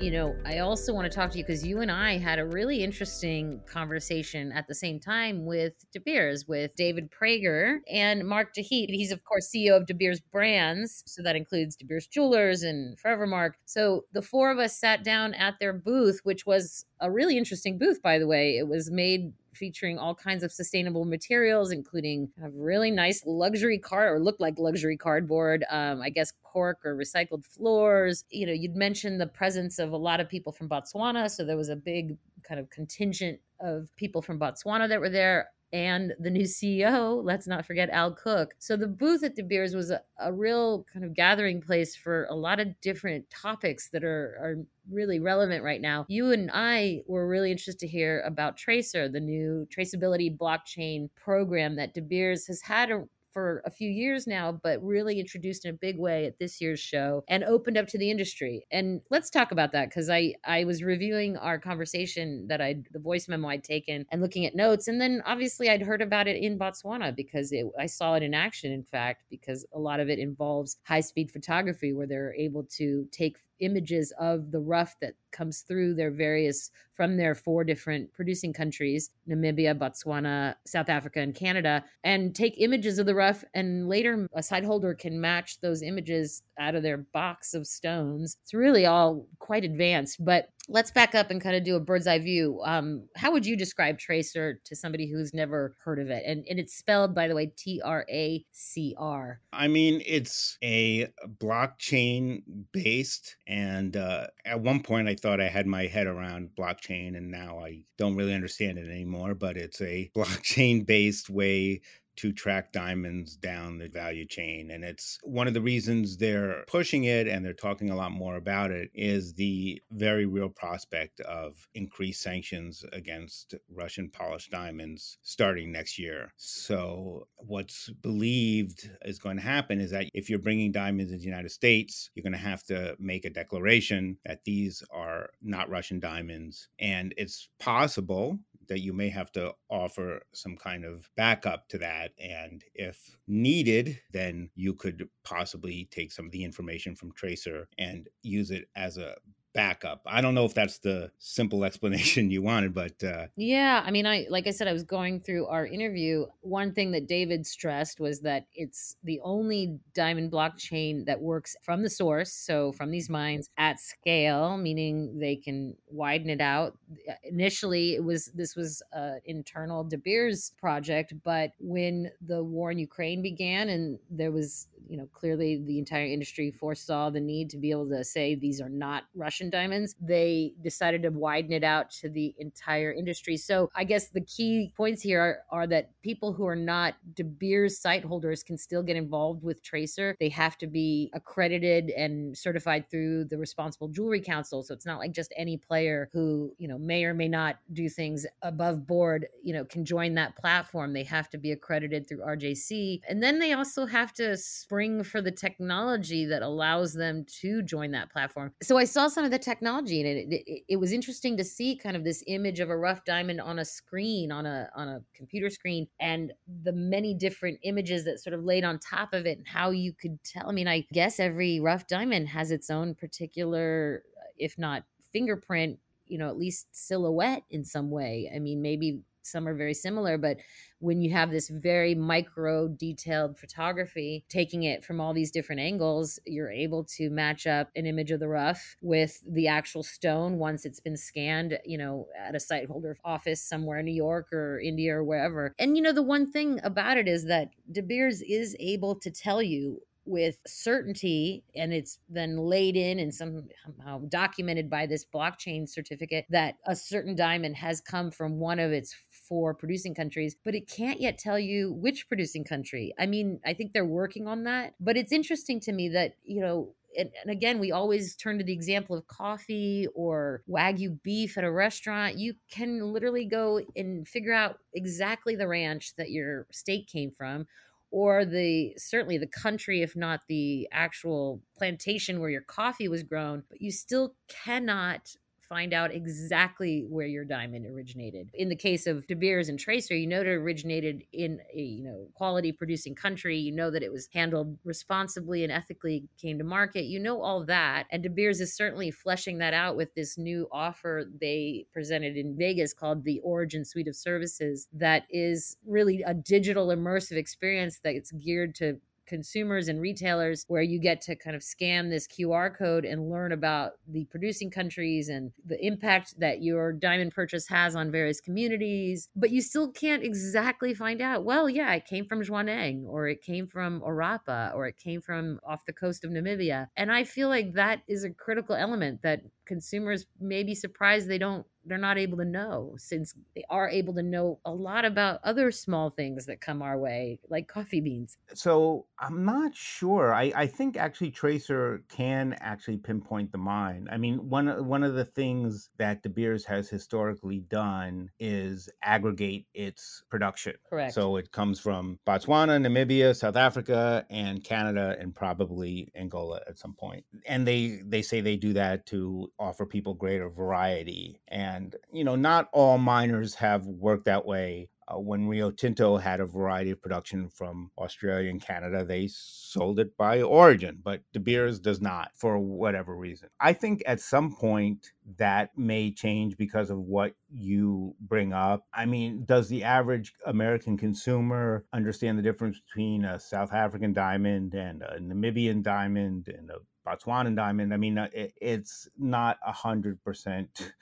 you 0.01 0.11
know, 0.11 0.35
I 0.45 0.59
also 0.59 0.93
want 0.93 1.09
to 1.09 1.15
talk 1.15 1.31
to 1.31 1.37
you 1.37 1.43
because 1.43 1.65
you 1.65 1.79
and 1.79 1.89
I 1.89 2.17
had 2.17 2.37
a 2.37 2.45
really 2.45 2.83
interesting 2.83 3.61
conversation 3.65 4.51
at 4.51 4.67
the 4.67 4.75
same 4.75 4.99
time 4.99 5.45
with 5.45 5.73
De 5.93 5.99
Beers, 5.99 6.45
with 6.47 6.75
David 6.75 7.09
Prager 7.09 7.77
and 7.89 8.27
Marc 8.27 8.53
Jacheet. 8.53 8.89
He's, 8.89 9.11
of 9.11 9.23
course, 9.23 9.49
CEO 9.49 9.77
of 9.77 9.85
De 9.87 9.93
Beers 9.93 10.19
Brands. 10.19 11.01
So 11.07 11.23
that 11.23 11.37
includes 11.37 11.75
De 11.77 11.85
Beers 11.85 12.07
Jewelers 12.07 12.61
and 12.61 12.97
Forevermark. 12.99 13.51
So 13.65 14.03
the 14.11 14.21
four 14.21 14.51
of 14.51 14.59
us 14.59 14.77
sat 14.77 15.03
down 15.03 15.33
at 15.33 15.55
their 15.59 15.73
booth, 15.73 16.19
which 16.23 16.45
was 16.45 16.85
a 16.99 17.09
really 17.09 17.37
interesting 17.37 17.77
booth, 17.77 18.01
by 18.01 18.19
the 18.19 18.27
way. 18.27 18.57
It 18.57 18.67
was 18.67 18.91
made 18.91 19.31
featuring 19.55 19.97
all 19.97 20.15
kinds 20.15 20.43
of 20.43 20.51
sustainable 20.51 21.05
materials, 21.05 21.71
including 21.71 22.29
a 22.43 22.49
really 22.49 22.91
nice 22.91 23.23
luxury 23.25 23.79
card 23.79 24.11
or 24.11 24.19
looked 24.19 24.41
like 24.41 24.57
luxury 24.57 24.97
cardboard. 24.97 25.65
Um, 25.69 26.01
I 26.01 26.09
guess 26.09 26.33
cork 26.43 26.79
or 26.85 26.95
recycled 26.95 27.45
floors. 27.45 28.23
You 28.29 28.47
know, 28.47 28.53
you'd 28.53 28.75
mentioned 28.75 29.19
the 29.19 29.27
presence 29.27 29.79
of 29.79 29.91
a 29.91 29.97
lot 29.97 30.19
of 30.19 30.29
people 30.29 30.51
from 30.51 30.69
Botswana, 30.69 31.29
so 31.29 31.43
there 31.43 31.57
was 31.57 31.69
a 31.69 31.75
big 31.75 32.17
kind 32.43 32.59
of 32.59 32.69
contingent 32.69 33.39
of 33.59 33.89
people 33.95 34.21
from 34.21 34.39
Botswana 34.39 34.87
that 34.89 34.99
were 34.99 35.09
there 35.09 35.49
and 35.75 36.13
the 36.21 36.29
new 36.29 36.45
CEO, 36.45 37.21
let's 37.21 37.47
not 37.47 37.65
forget 37.65 37.89
Al 37.89 38.13
Cook. 38.13 38.55
So 38.59 38.77
the 38.77 38.87
booth 38.87 39.25
at 39.25 39.35
De 39.35 39.43
Beers 39.43 39.75
was 39.75 39.91
a, 39.91 40.01
a, 40.21 40.31
real 40.31 40.85
kind 40.93 41.03
of 41.03 41.13
gathering 41.13 41.59
place 41.59 41.97
for 41.97 42.27
a 42.29 42.33
lot 42.33 42.61
of 42.61 42.79
different 42.79 43.29
topics 43.29 43.89
that 43.89 44.05
are, 44.05 44.37
are 44.39 44.55
really 44.89 45.19
relevant 45.19 45.65
right 45.65 45.81
now. 45.81 46.05
You 46.07 46.31
and 46.31 46.49
I 46.53 47.01
were 47.07 47.27
really 47.27 47.51
interested 47.51 47.79
to 47.79 47.87
hear 47.87 48.21
about 48.21 48.57
Tracr, 48.57 49.11
the 49.11 49.19
new 49.19 49.67
traceability 49.69 50.37
blockchain 50.37 51.09
program 51.13 51.75
that 51.75 51.93
De 51.93 52.01
Beers 52.01 52.47
has 52.47 52.61
had 52.61 52.89
a, 52.89 53.03
for 53.35 53.61
a 53.65 53.69
few 53.69 53.89
years 53.89 54.25
now, 54.25 54.53
but 54.63 54.81
really 54.81 55.19
introduced 55.19 55.65
in 55.65 55.71
a 55.71 55.77
big 55.77 55.99
way 55.99 56.25
at 56.25 56.39
this 56.39 56.61
year's 56.61 56.79
show 56.79 57.21
and 57.27 57.43
opened 57.43 57.77
up 57.77 57.85
to 57.85 57.97
the 57.97 58.09
industry. 58.09 58.65
And 58.71 59.01
let's 59.11 59.29
talk 59.29 59.51
about 59.51 59.73
that 59.73 59.89
because 59.89 60.09
I 60.09 60.35
I 60.45 60.63
was 60.63 60.81
reviewing 60.81 61.35
our 61.35 61.59
conversation 61.59 62.47
that 62.47 62.61
I 62.61 62.77
the 62.91 62.99
voice 62.99 63.27
memo 63.27 63.49
I'd 63.49 63.65
taken 63.65 64.05
and 64.09 64.21
looking 64.21 64.45
at 64.45 64.55
notes, 64.55 64.87
and 64.87 65.01
then 65.01 65.21
obviously 65.25 65.69
I'd 65.69 65.81
heard 65.81 66.01
about 66.01 66.29
it 66.29 66.41
in 66.41 66.57
Botswana 66.57 67.13
because 67.13 67.51
it, 67.51 67.65
I 67.77 67.87
saw 67.87 68.15
it 68.15 68.23
in 68.23 68.33
action. 68.33 68.71
In 68.71 68.83
fact, 68.83 69.25
because 69.29 69.65
a 69.73 69.79
lot 69.79 69.99
of 69.99 70.09
it 70.09 70.17
involves 70.17 70.77
high 70.83 71.01
speed 71.01 71.29
photography 71.29 71.91
where 71.91 72.07
they're 72.07 72.33
able 72.35 72.63
to 72.77 73.05
take 73.11 73.39
images 73.59 74.13
of 74.19 74.51
the 74.51 74.59
rough 74.59 74.95
that 75.01 75.13
comes 75.31 75.61
through 75.61 75.93
their 75.93 76.11
various 76.11 76.71
from 76.93 77.17
their 77.17 77.35
four 77.35 77.63
different 77.63 78.11
producing 78.13 78.53
countries 78.53 79.09
Namibia, 79.29 79.77
Botswana, 79.77 80.55
South 80.65 80.89
Africa, 80.89 81.19
and 81.19 81.35
Canada 81.35 81.83
and 82.03 82.33
take 82.33 82.55
images 82.57 82.99
of 82.99 83.05
the 83.05 83.15
rough. 83.15 83.43
And 83.53 83.89
later, 83.89 84.27
a 84.33 84.41
site 84.41 84.63
holder 84.63 84.93
can 84.93 85.19
match 85.19 85.59
those 85.59 85.81
images 85.81 86.41
out 86.57 86.75
of 86.75 86.83
their 86.83 86.97
box 86.97 87.53
of 87.53 87.67
stones. 87.67 88.37
It's 88.43 88.53
really 88.53 88.85
all 88.85 89.27
quite 89.39 89.65
advanced. 89.65 90.23
But 90.23 90.49
let's 90.67 90.91
back 90.91 91.13
up 91.15 91.31
and 91.31 91.41
kind 91.41 91.55
of 91.55 91.63
do 91.63 91.75
a 91.75 91.79
bird's 91.79 92.07
eye 92.07 92.19
view. 92.19 92.61
Um, 92.63 93.07
how 93.15 93.31
would 93.31 93.45
you 93.45 93.55
describe 93.55 93.97
Tracr 93.97 94.55
to 94.63 94.75
somebody 94.75 95.09
who's 95.09 95.33
never 95.33 95.75
heard 95.83 95.99
of 95.99 96.09
it? 96.09 96.23
And, 96.25 96.45
and 96.49 96.59
it's 96.59 96.75
spelled, 96.75 97.13
by 97.13 97.27
the 97.27 97.35
way, 97.35 97.51
T 97.55 97.81
R 97.83 98.05
A 98.09 98.43
C 98.51 98.95
R. 98.97 99.39
I 99.53 99.67
mean, 99.67 100.01
it's 100.05 100.57
a 100.63 101.07
blockchain 101.39 102.41
based. 102.71 103.35
And 103.47 103.95
uh, 103.95 104.27
at 104.45 104.61
one 104.61 104.81
point, 104.81 105.07
I 105.07 105.15
thought 105.15 105.41
I 105.41 105.49
had 105.49 105.67
my 105.67 105.85
head 105.85 106.07
around 106.07 106.49
blockchain, 106.57 107.15
and 107.17 107.29
now 107.29 107.59
I 107.59 107.81
don't 107.97 108.15
really 108.15 108.33
understand 108.33 108.77
it 108.77 108.89
anymore. 108.89 109.35
But 109.35 109.57
it's 109.57 109.81
a 109.81 110.09
blockchain 110.15 110.85
based 110.85 111.29
way 111.29 111.81
to 112.17 112.31
track 112.31 112.71
diamonds 112.71 113.35
down 113.35 113.77
the 113.77 113.87
value 113.87 114.25
chain. 114.25 114.71
And 114.71 114.83
it's 114.83 115.19
one 115.23 115.47
of 115.47 115.53
the 115.53 115.61
reasons 115.61 116.17
they're 116.17 116.63
pushing 116.67 117.05
it 117.05 117.27
and 117.27 117.43
they're 117.43 117.53
talking 117.53 117.89
a 117.89 117.95
lot 117.95 118.11
more 118.11 118.35
about 118.35 118.71
it 118.71 118.89
is 118.93 119.33
the 119.33 119.81
very 119.91 120.25
real 120.25 120.49
prospect 120.49 121.19
of 121.21 121.67
increased 121.73 122.21
sanctions 122.21 122.83
against 122.93 123.55
Russian 123.69 124.09
polished 124.09 124.51
diamonds 124.51 125.17
starting 125.21 125.71
next 125.71 125.99
year. 125.99 126.33
So, 126.37 127.27
what's 127.37 127.89
believed 128.01 128.89
is 129.03 129.19
going 129.19 129.37
to 129.37 129.43
happen 129.43 129.79
is 129.79 129.91
that 129.91 130.07
if 130.13 130.29
you're 130.29 130.39
bringing 130.39 130.71
diamonds 130.71 131.11
into 131.11 131.21
the 131.21 131.29
United 131.29 131.51
States, 131.51 132.09
you're 132.13 132.23
going 132.23 132.33
to 132.33 132.37
have 132.37 132.63
to 132.63 132.95
make 132.99 133.25
a 133.25 133.29
declaration 133.29 134.17
that 134.25 134.43
these 134.43 134.83
are 134.91 135.29
not 135.41 135.69
Russian 135.69 135.99
diamonds. 135.99 136.69
And 136.79 137.13
it's 137.17 137.49
possible 137.59 138.39
that 138.67 138.81
you 138.81 138.93
may 138.93 139.09
have 139.09 139.31
to 139.33 139.53
offer 139.69 140.21
some 140.33 140.55
kind 140.57 140.85
of 140.85 141.09
backup 141.15 141.67
to 141.69 141.77
that. 141.79 142.11
And 142.19 142.63
if 142.73 143.17
needed, 143.27 143.99
then 144.11 144.49
you 144.55 144.73
could 144.73 145.07
possibly 145.23 145.87
take 145.91 146.11
some 146.11 146.25
of 146.25 146.31
the 146.31 146.43
information 146.43 146.95
from 146.95 147.11
Tracr 147.11 147.65
and 147.77 148.07
use 148.21 148.51
it 148.51 148.67
as 148.75 148.97
a 148.97 149.15
backup. 149.55 150.01
I 150.05 150.21
don't 150.21 150.35
know 150.35 150.45
if 150.45 150.53
that's 150.53 150.77
the 150.79 151.09
simple 151.17 151.63
explanation 151.69 152.29
you 152.29 152.43
wanted, 152.43 152.75
but 152.75 153.03
uh... 153.03 153.27
yeah, 153.35 153.81
I 153.83 153.89
mean, 153.89 154.05
I 154.05 154.27
like 154.29 154.45
I 154.45 154.51
said, 154.51 154.67
I 154.67 154.73
was 154.73 154.83
going 154.83 155.21
through 155.21 155.47
our 155.47 155.65
interview. 155.65 156.27
One 156.41 156.73
thing 156.73 156.91
that 156.91 157.07
David 157.07 157.47
stressed 157.47 157.99
was 157.99 158.19
that 158.21 158.45
it's 158.53 158.97
the 159.03 159.19
only 159.23 159.79
diamond 159.95 160.31
blockchain 160.31 161.05
that 161.05 161.21
works 161.21 161.55
from 161.63 161.81
the 161.81 161.89
source, 161.89 162.31
so 162.31 162.73
from 162.73 162.91
these 162.91 163.09
mines 163.09 163.49
at 163.57 163.79
scale, 163.79 164.57
meaning 164.57 165.17
they 165.17 165.37
can 165.37 165.75
widen 165.87 166.29
it 166.29 166.41
out. 166.41 166.77
Initially, 167.23 167.95
it 167.95 168.03
was 168.03 168.25
this 168.35 168.55
was 168.55 168.83
an 168.91 169.21
internal 169.25 169.83
De 169.83 169.97
Beers 169.97 170.51
project, 170.59 171.13
but 171.23 171.51
when 171.59 172.11
the 172.21 172.43
war 172.43 172.71
in 172.71 172.77
Ukraine 172.77 173.21
began 173.21 173.69
and 173.69 173.97
there 174.11 174.31
was 174.31 174.67
you 174.89 174.97
know, 174.97 175.07
clearly 175.13 175.61
the 175.65 175.79
entire 175.79 176.05
industry 176.05 176.51
foresaw 176.51 177.09
the 177.09 177.19
need 177.19 177.49
to 177.49 177.57
be 177.57 177.71
able 177.71 177.89
to 177.89 178.03
say 178.03 178.35
these 178.35 178.61
are 178.61 178.69
not 178.69 179.03
Russian 179.15 179.44
diamonds. 179.49 179.95
They 179.99 180.53
decided 180.61 181.03
to 181.03 181.09
widen 181.09 181.51
it 181.51 181.63
out 181.63 181.91
to 181.91 182.09
the 182.09 182.33
entire 182.39 182.91
industry. 182.91 183.37
So 183.37 183.69
I 183.75 183.83
guess 183.83 184.09
the 184.09 184.21
key 184.21 184.71
points 184.75 185.01
here 185.01 185.21
are, 185.21 185.37
are 185.51 185.67
that 185.67 185.91
people 186.01 186.33
who 186.33 186.45
are 186.45 186.55
not 186.55 186.95
De 187.13 187.23
Beers 187.23 187.79
site 187.79 188.03
holders 188.03 188.43
can 188.43 188.57
still 188.57 188.83
get 188.83 188.95
involved 188.95 189.43
with 189.43 189.63
Tracr. 189.63 190.15
They 190.19 190.29
have 190.29 190.57
to 190.59 190.67
be 190.67 191.11
accredited 191.13 191.89
and 191.91 192.37
certified 192.37 192.89
through 192.89 193.25
the 193.25 193.37
Responsible 193.37 193.87
Jewelry 193.87 194.21
Council. 194.21 194.63
So 194.63 194.73
it's 194.73 194.85
not 194.85 194.99
like 194.99 195.11
just 195.11 195.33
any 195.37 195.57
player 195.57 196.09
who, 196.13 196.53
you 196.57 196.67
know, 196.67 196.77
may 196.77 197.05
or 197.05 197.13
may 197.13 197.27
not 197.27 197.57
do 197.73 197.89
things 197.89 198.25
above 198.41 198.87
board, 198.87 199.27
you 199.43 199.53
know, 199.53 199.65
can 199.65 199.85
join 199.85 200.15
that 200.15 200.35
platform. 200.35 200.93
They 200.93 201.03
have 201.03 201.29
to 201.31 201.37
be 201.37 201.51
accredited 201.51 202.07
through 202.07 202.19
RJC. 202.19 203.01
And 203.07 203.21
then 203.21 203.39
they 203.39 203.53
also 203.53 203.85
have 203.85 204.13
to 204.13 204.37
spring 204.37 205.03
for 205.03 205.21
the 205.21 205.31
technology 205.31 206.25
that 206.25 206.41
allows 206.41 206.93
them 206.93 207.25
to 207.41 207.61
join 207.61 207.91
that 207.91 208.11
platform. 208.11 208.53
So 208.61 208.77
I 208.77 208.85
saw 208.85 209.07
some 209.07 209.25
of 209.25 209.31
the 209.35 209.43
technology 209.43 209.99
and 209.99 210.31
it, 210.31 210.43
it, 210.47 210.63
it 210.69 210.75
was 210.77 210.93
interesting 210.93 211.35
to 211.35 211.43
see 211.43 211.75
kind 211.75 211.97
of 211.97 212.03
this 212.05 212.23
image 212.27 212.61
of 212.61 212.69
a 212.69 212.77
rough 212.77 213.03
diamond 213.03 213.41
on 213.41 213.59
a 213.59 213.65
screen, 213.65 214.31
on 214.31 214.45
a 214.45 214.69
on 214.75 214.87
a 214.87 215.01
computer 215.13 215.49
screen, 215.49 215.87
and 215.99 216.31
the 216.63 216.71
many 216.71 217.13
different 217.13 217.59
images 217.63 218.05
that 218.05 218.19
sort 218.19 218.33
of 218.33 218.43
laid 218.43 218.63
on 218.63 218.79
top 218.79 219.13
of 219.13 219.25
it 219.25 219.37
and 219.37 219.47
how 219.47 219.71
you 219.71 219.91
could 219.91 220.23
tell. 220.23 220.49
I 220.49 220.53
mean, 220.53 220.67
I 220.67 220.85
guess 220.93 221.19
every 221.19 221.59
rough 221.59 221.85
diamond 221.87 222.29
has 222.29 222.49
its 222.49 222.69
own 222.69 222.95
particular, 222.95 224.03
if 224.37 224.57
not 224.57 224.83
fingerprint, 225.11 225.79
you 226.07 226.17
know, 226.17 226.29
at 226.29 226.37
least 226.37 226.67
silhouette 226.71 227.43
in 227.49 227.65
some 227.65 227.91
way. 227.91 228.31
I 228.33 228.39
mean, 228.39 228.61
maybe 228.61 229.01
some 229.25 229.47
are 229.47 229.55
very 229.55 229.73
similar, 229.73 230.17
but 230.17 230.37
when 230.79 231.01
you 231.01 231.11
have 231.11 231.31
this 231.31 231.49
very 231.49 231.95
micro 231.95 232.67
detailed 232.67 233.37
photography, 233.37 234.25
taking 234.29 234.63
it 234.63 234.83
from 234.83 234.99
all 235.01 235.13
these 235.13 235.31
different 235.31 235.61
angles, 235.61 236.19
you're 236.25 236.51
able 236.51 236.83
to 236.83 237.09
match 237.09 237.47
up 237.47 237.69
an 237.75 237.85
image 237.85 238.11
of 238.11 238.19
the 238.19 238.27
rough 238.27 238.75
with 238.81 239.21
the 239.27 239.47
actual 239.47 239.83
stone 239.83 240.37
once 240.37 240.65
it's 240.65 240.79
been 240.79 240.97
scanned, 240.97 241.57
you 241.65 241.77
know, 241.77 242.07
at 242.17 242.35
a 242.35 242.39
site 242.39 242.67
holder 242.67 242.97
office 243.03 243.41
somewhere 243.41 243.79
in 243.79 243.85
New 243.85 243.93
York 243.93 244.31
or 244.31 244.59
India 244.59 244.95
or 244.95 245.03
wherever. 245.03 245.53
And, 245.57 245.75
you 245.75 245.81
know, 245.81 245.93
the 245.93 246.03
one 246.03 246.31
thing 246.31 246.59
about 246.63 246.97
it 246.97 247.07
is 247.07 247.25
that 247.25 247.49
De 247.71 247.81
Beers 247.81 248.21
is 248.21 248.55
able 248.59 248.95
to 248.99 249.09
tell 249.09 249.41
you 249.41 249.81
with 250.05 250.37
certainty 250.45 251.43
and 251.55 251.73
it's 251.73 251.99
then 252.09 252.37
laid 252.37 252.75
in 252.75 252.99
and 252.99 253.13
somehow 253.13 253.99
documented 254.07 254.69
by 254.69 254.85
this 254.85 255.03
blockchain 255.03 255.67
certificate 255.67 256.25
that 256.29 256.55
a 256.65 256.75
certain 256.75 257.15
diamond 257.15 257.55
has 257.55 257.81
come 257.81 258.11
from 258.11 258.39
one 258.39 258.59
of 258.59 258.71
its 258.71 258.95
four 259.27 259.53
producing 259.53 259.93
countries 259.93 260.35
but 260.43 260.55
it 260.55 260.69
can't 260.69 261.01
yet 261.01 261.17
tell 261.17 261.39
you 261.39 261.73
which 261.73 262.07
producing 262.07 262.43
country 262.43 262.93
i 262.99 263.05
mean 263.05 263.39
i 263.45 263.53
think 263.53 263.73
they're 263.73 263.85
working 263.85 264.27
on 264.27 264.43
that 264.43 264.73
but 264.79 264.97
it's 264.97 265.11
interesting 265.11 265.59
to 265.59 265.71
me 265.71 265.89
that 265.89 266.15
you 266.23 266.41
know 266.41 266.73
and, 266.97 267.11
again, 267.27 267.59
we 267.59 267.73
always 267.73 268.15
turn 268.15 268.37
to 268.37 268.43
the 268.45 268.53
example 268.53 268.95
of 268.95 269.05
coffee 269.07 269.85
or 269.93 270.43
Wagyu 270.49 270.97
beef 271.03 271.37
at 271.37 271.43
a 271.43 271.51
restaurant. 271.51 272.17
You 272.17 272.35
can 272.49 272.79
literally 272.79 273.25
go 273.25 273.59
and 273.75 274.07
figure 274.07 274.33
out 274.33 274.59
exactly 274.73 275.35
the 275.35 275.45
ranch 275.45 275.93
that 275.97 276.11
your 276.11 276.47
steak 276.51 276.87
came 276.87 277.11
from, 277.11 277.47
or 277.91 278.25
the 278.25 278.73
certainly 278.77 279.17
the 279.17 279.27
country 279.27 279.81
if 279.81 279.95
not 279.95 280.21
the 280.27 280.67
actual 280.71 281.41
plantation 281.57 282.19
where 282.19 282.29
your 282.29 282.41
coffee 282.41 282.87
was 282.87 283.03
grown 283.03 283.43
but 283.49 283.61
you 283.61 283.71
still 283.71 284.15
cannot 284.27 285.15
find 285.47 285.73
out 285.73 285.93
exactly 285.93 286.85
where 286.87 287.07
your 287.07 287.25
diamond 287.25 287.65
originated. 287.65 288.29
In 288.33 288.49
the 288.49 288.55
case 288.55 288.87
of 288.87 289.05
De 289.07 289.15
Beers 289.15 289.49
and 289.49 289.59
Tracr, 289.59 289.99
you 289.99 290.07
know 290.07 290.21
it 290.21 290.27
originated 290.27 291.03
in 291.11 291.39
a 291.53 291.61
you 291.61 291.83
know 291.83 292.07
quality 292.13 292.51
producing 292.51 292.95
country. 292.95 293.37
You 293.37 293.51
know 293.51 293.71
that 293.71 293.83
it 293.83 293.91
was 293.91 294.07
handled 294.13 294.57
responsibly 294.63 295.43
and 295.43 295.51
ethically 295.51 296.07
came 296.21 296.37
to 296.37 296.43
market. 296.43 296.85
You 296.85 296.99
know 296.99 297.21
all 297.21 297.45
that, 297.45 297.85
and 297.91 298.03
De 298.03 298.09
Beers 298.09 298.41
is 298.41 298.55
certainly 298.55 298.91
fleshing 298.91 299.37
that 299.39 299.53
out 299.53 299.75
with 299.75 299.93
this 299.95 300.17
new 300.17 300.47
offer 300.51 301.05
they 301.19 301.65
presented 301.73 302.17
in 302.17 302.37
Vegas 302.37 302.73
called 302.73 303.03
the 303.03 303.19
Origin 303.21 303.65
Suite 303.65 303.87
of 303.87 303.95
Services. 303.95 304.67
That 304.73 305.03
is 305.09 305.57
really 305.65 306.01
a 306.03 306.13
digital 306.13 306.67
immersive 306.67 307.17
experience 307.17 307.79
that's 307.83 308.11
geared 308.11 308.55
to 308.55 308.79
consumers 309.05 309.67
and 309.67 309.81
retailers 309.81 310.45
where 310.47 310.61
you 310.61 310.79
get 310.79 311.01
to 311.01 311.15
kind 311.15 311.35
of 311.35 311.43
scan 311.43 311.89
this 311.89 312.07
QR 312.07 312.55
code 312.55 312.85
and 312.85 313.09
learn 313.09 313.31
about 313.31 313.73
the 313.87 314.05
producing 314.05 314.49
countries 314.49 315.09
and 315.09 315.31
the 315.45 315.63
impact 315.65 316.19
that 316.19 316.41
your 316.41 316.73
diamond 316.73 317.13
purchase 317.13 317.47
has 317.47 317.75
on 317.75 317.91
various 317.91 318.19
communities. 318.19 319.09
But 319.15 319.31
you 319.31 319.41
still 319.41 319.71
can't 319.71 320.03
exactly 320.03 320.73
find 320.73 321.01
out, 321.01 321.23
well, 321.23 321.49
yeah, 321.49 321.73
it 321.73 321.85
came 321.85 322.05
from 322.05 322.23
Jwaneng 322.23 322.85
or 322.87 323.07
it 323.07 323.21
came 323.21 323.47
from 323.47 323.81
Orapa 323.81 324.53
or 324.55 324.67
it 324.67 324.77
came 324.77 325.01
from 325.01 325.39
off 325.45 325.65
the 325.65 325.73
coast 325.73 326.03
of 326.03 326.11
Namibia. 326.11 326.67
And 326.75 326.91
I 326.91 327.03
feel 327.03 327.29
like 327.29 327.53
that 327.53 327.81
is 327.87 328.03
a 328.03 328.09
critical 328.09 328.55
element 328.55 329.01
that 329.03 329.21
consumers 329.45 330.05
may 330.19 330.43
be 330.43 330.55
surprised 330.55 331.07
they 331.07 331.17
don't 331.17 331.45
they're 331.65 331.77
not 331.77 331.97
able 331.97 332.17
to 332.17 332.25
know 332.25 332.75
since 332.77 333.15
they 333.35 333.43
are 333.49 333.67
able 333.69 333.93
to 333.93 334.03
know 334.03 334.39
a 334.45 334.51
lot 334.51 334.85
about 334.85 335.19
other 335.23 335.51
small 335.51 335.89
things 335.89 336.25
that 336.25 336.39
come 336.39 336.61
our 336.61 336.77
way 336.77 337.19
like 337.29 337.47
coffee 337.47 337.81
beans. 337.81 338.17
So 338.33 338.85
i'm 338.99 339.25
not 339.25 339.55
sure. 339.55 340.13
I, 340.13 340.31
I 340.35 340.47
think 340.47 340.77
actually 340.77 341.11
Tracr 341.11 341.81
can 341.89 342.35
actually 342.39 342.77
pinpoint 342.77 343.31
the 343.31 343.37
mine 343.37 343.87
i 343.91 343.97
mean 343.97 344.29
one, 344.29 344.67
one 344.67 344.83
of 344.83 344.93
the 344.93 345.05
things 345.05 345.69
that 345.77 346.03
de 346.03 346.09
beers 346.09 346.45
has 346.45 346.69
historically 346.69 347.39
done 347.39 348.09
is 348.19 348.69
aggregate 348.83 349.47
its 349.53 350.03
production. 350.09 350.53
Correct. 350.69 350.93
so 350.93 351.15
it 351.17 351.31
comes 351.31 351.59
from 351.59 351.99
botswana 352.07 352.59
namibia 352.59 353.15
south 353.15 353.35
africa 353.35 354.05
and 354.09 354.43
canada 354.43 354.95
and 354.99 355.15
probably 355.15 355.91
angola 355.95 356.41
at 356.47 356.57
some 356.57 356.73
point. 356.73 357.03
And 357.25 357.47
they 357.47 357.81
they 357.85 358.01
say 358.01 358.21
they 358.21 358.35
do 358.35 358.53
that 358.53 358.85
to 358.87 359.31
offer 359.39 359.65
people 359.65 359.93
greater 359.93 360.29
variety. 360.29 361.19
And, 361.27 361.75
you 361.91 362.03
know, 362.03 362.15
not 362.15 362.49
all 362.53 362.77
miners 362.77 363.35
have 363.35 363.65
worked 363.65 364.05
that 364.05 364.25
way. 364.25 364.69
Uh, 364.87 364.99
when 364.99 365.27
Rio 365.27 365.49
Tinto 365.49 365.97
had 365.97 366.19
a 366.19 366.27
variety 366.27 366.69
of 366.69 366.79
production 366.79 367.27
from 367.27 367.71
Australia 367.75 368.29
and 368.29 368.39
Canada, 368.39 368.85
they 368.85 369.07
sold 369.07 369.79
it 369.79 369.97
by 369.97 370.21
origin, 370.21 370.77
but 370.83 371.01
De 371.11 371.19
Beers 371.19 371.59
does 371.59 371.81
not 371.81 372.11
for 372.13 372.37
whatever 372.37 372.95
reason. 372.95 373.29
I 373.39 373.53
think 373.53 373.81
at 373.87 373.99
some 373.99 374.35
point 374.35 374.91
that 375.17 375.57
may 375.57 375.91
change 375.91 376.37
because 376.37 376.69
of 376.69 376.77
what 376.77 377.15
you 377.33 377.95
bring 377.99 378.31
up. 378.31 378.65
I 378.73 378.85
mean, 378.85 379.25
does 379.25 379.49
the 379.49 379.63
average 379.63 380.13
American 380.27 380.77
consumer 380.77 381.65
understand 381.73 382.19
the 382.19 382.23
difference 382.23 382.59
between 382.59 383.05
a 383.05 383.19
South 383.19 383.53
African 383.53 383.91
diamond 383.91 384.53
and 384.53 384.83
a 384.83 384.99
Namibian 384.99 385.63
diamond 385.63 386.27
and 386.27 386.51
a 386.51 386.57
Botswana 386.85 387.35
diamond. 387.35 387.73
I 387.73 387.77
mean, 387.77 387.97
uh, 387.97 388.07
it, 388.13 388.33
it's 388.41 388.87
not 388.97 389.37
a 389.45 389.51
hundred 389.51 390.03
percent 390.03 390.73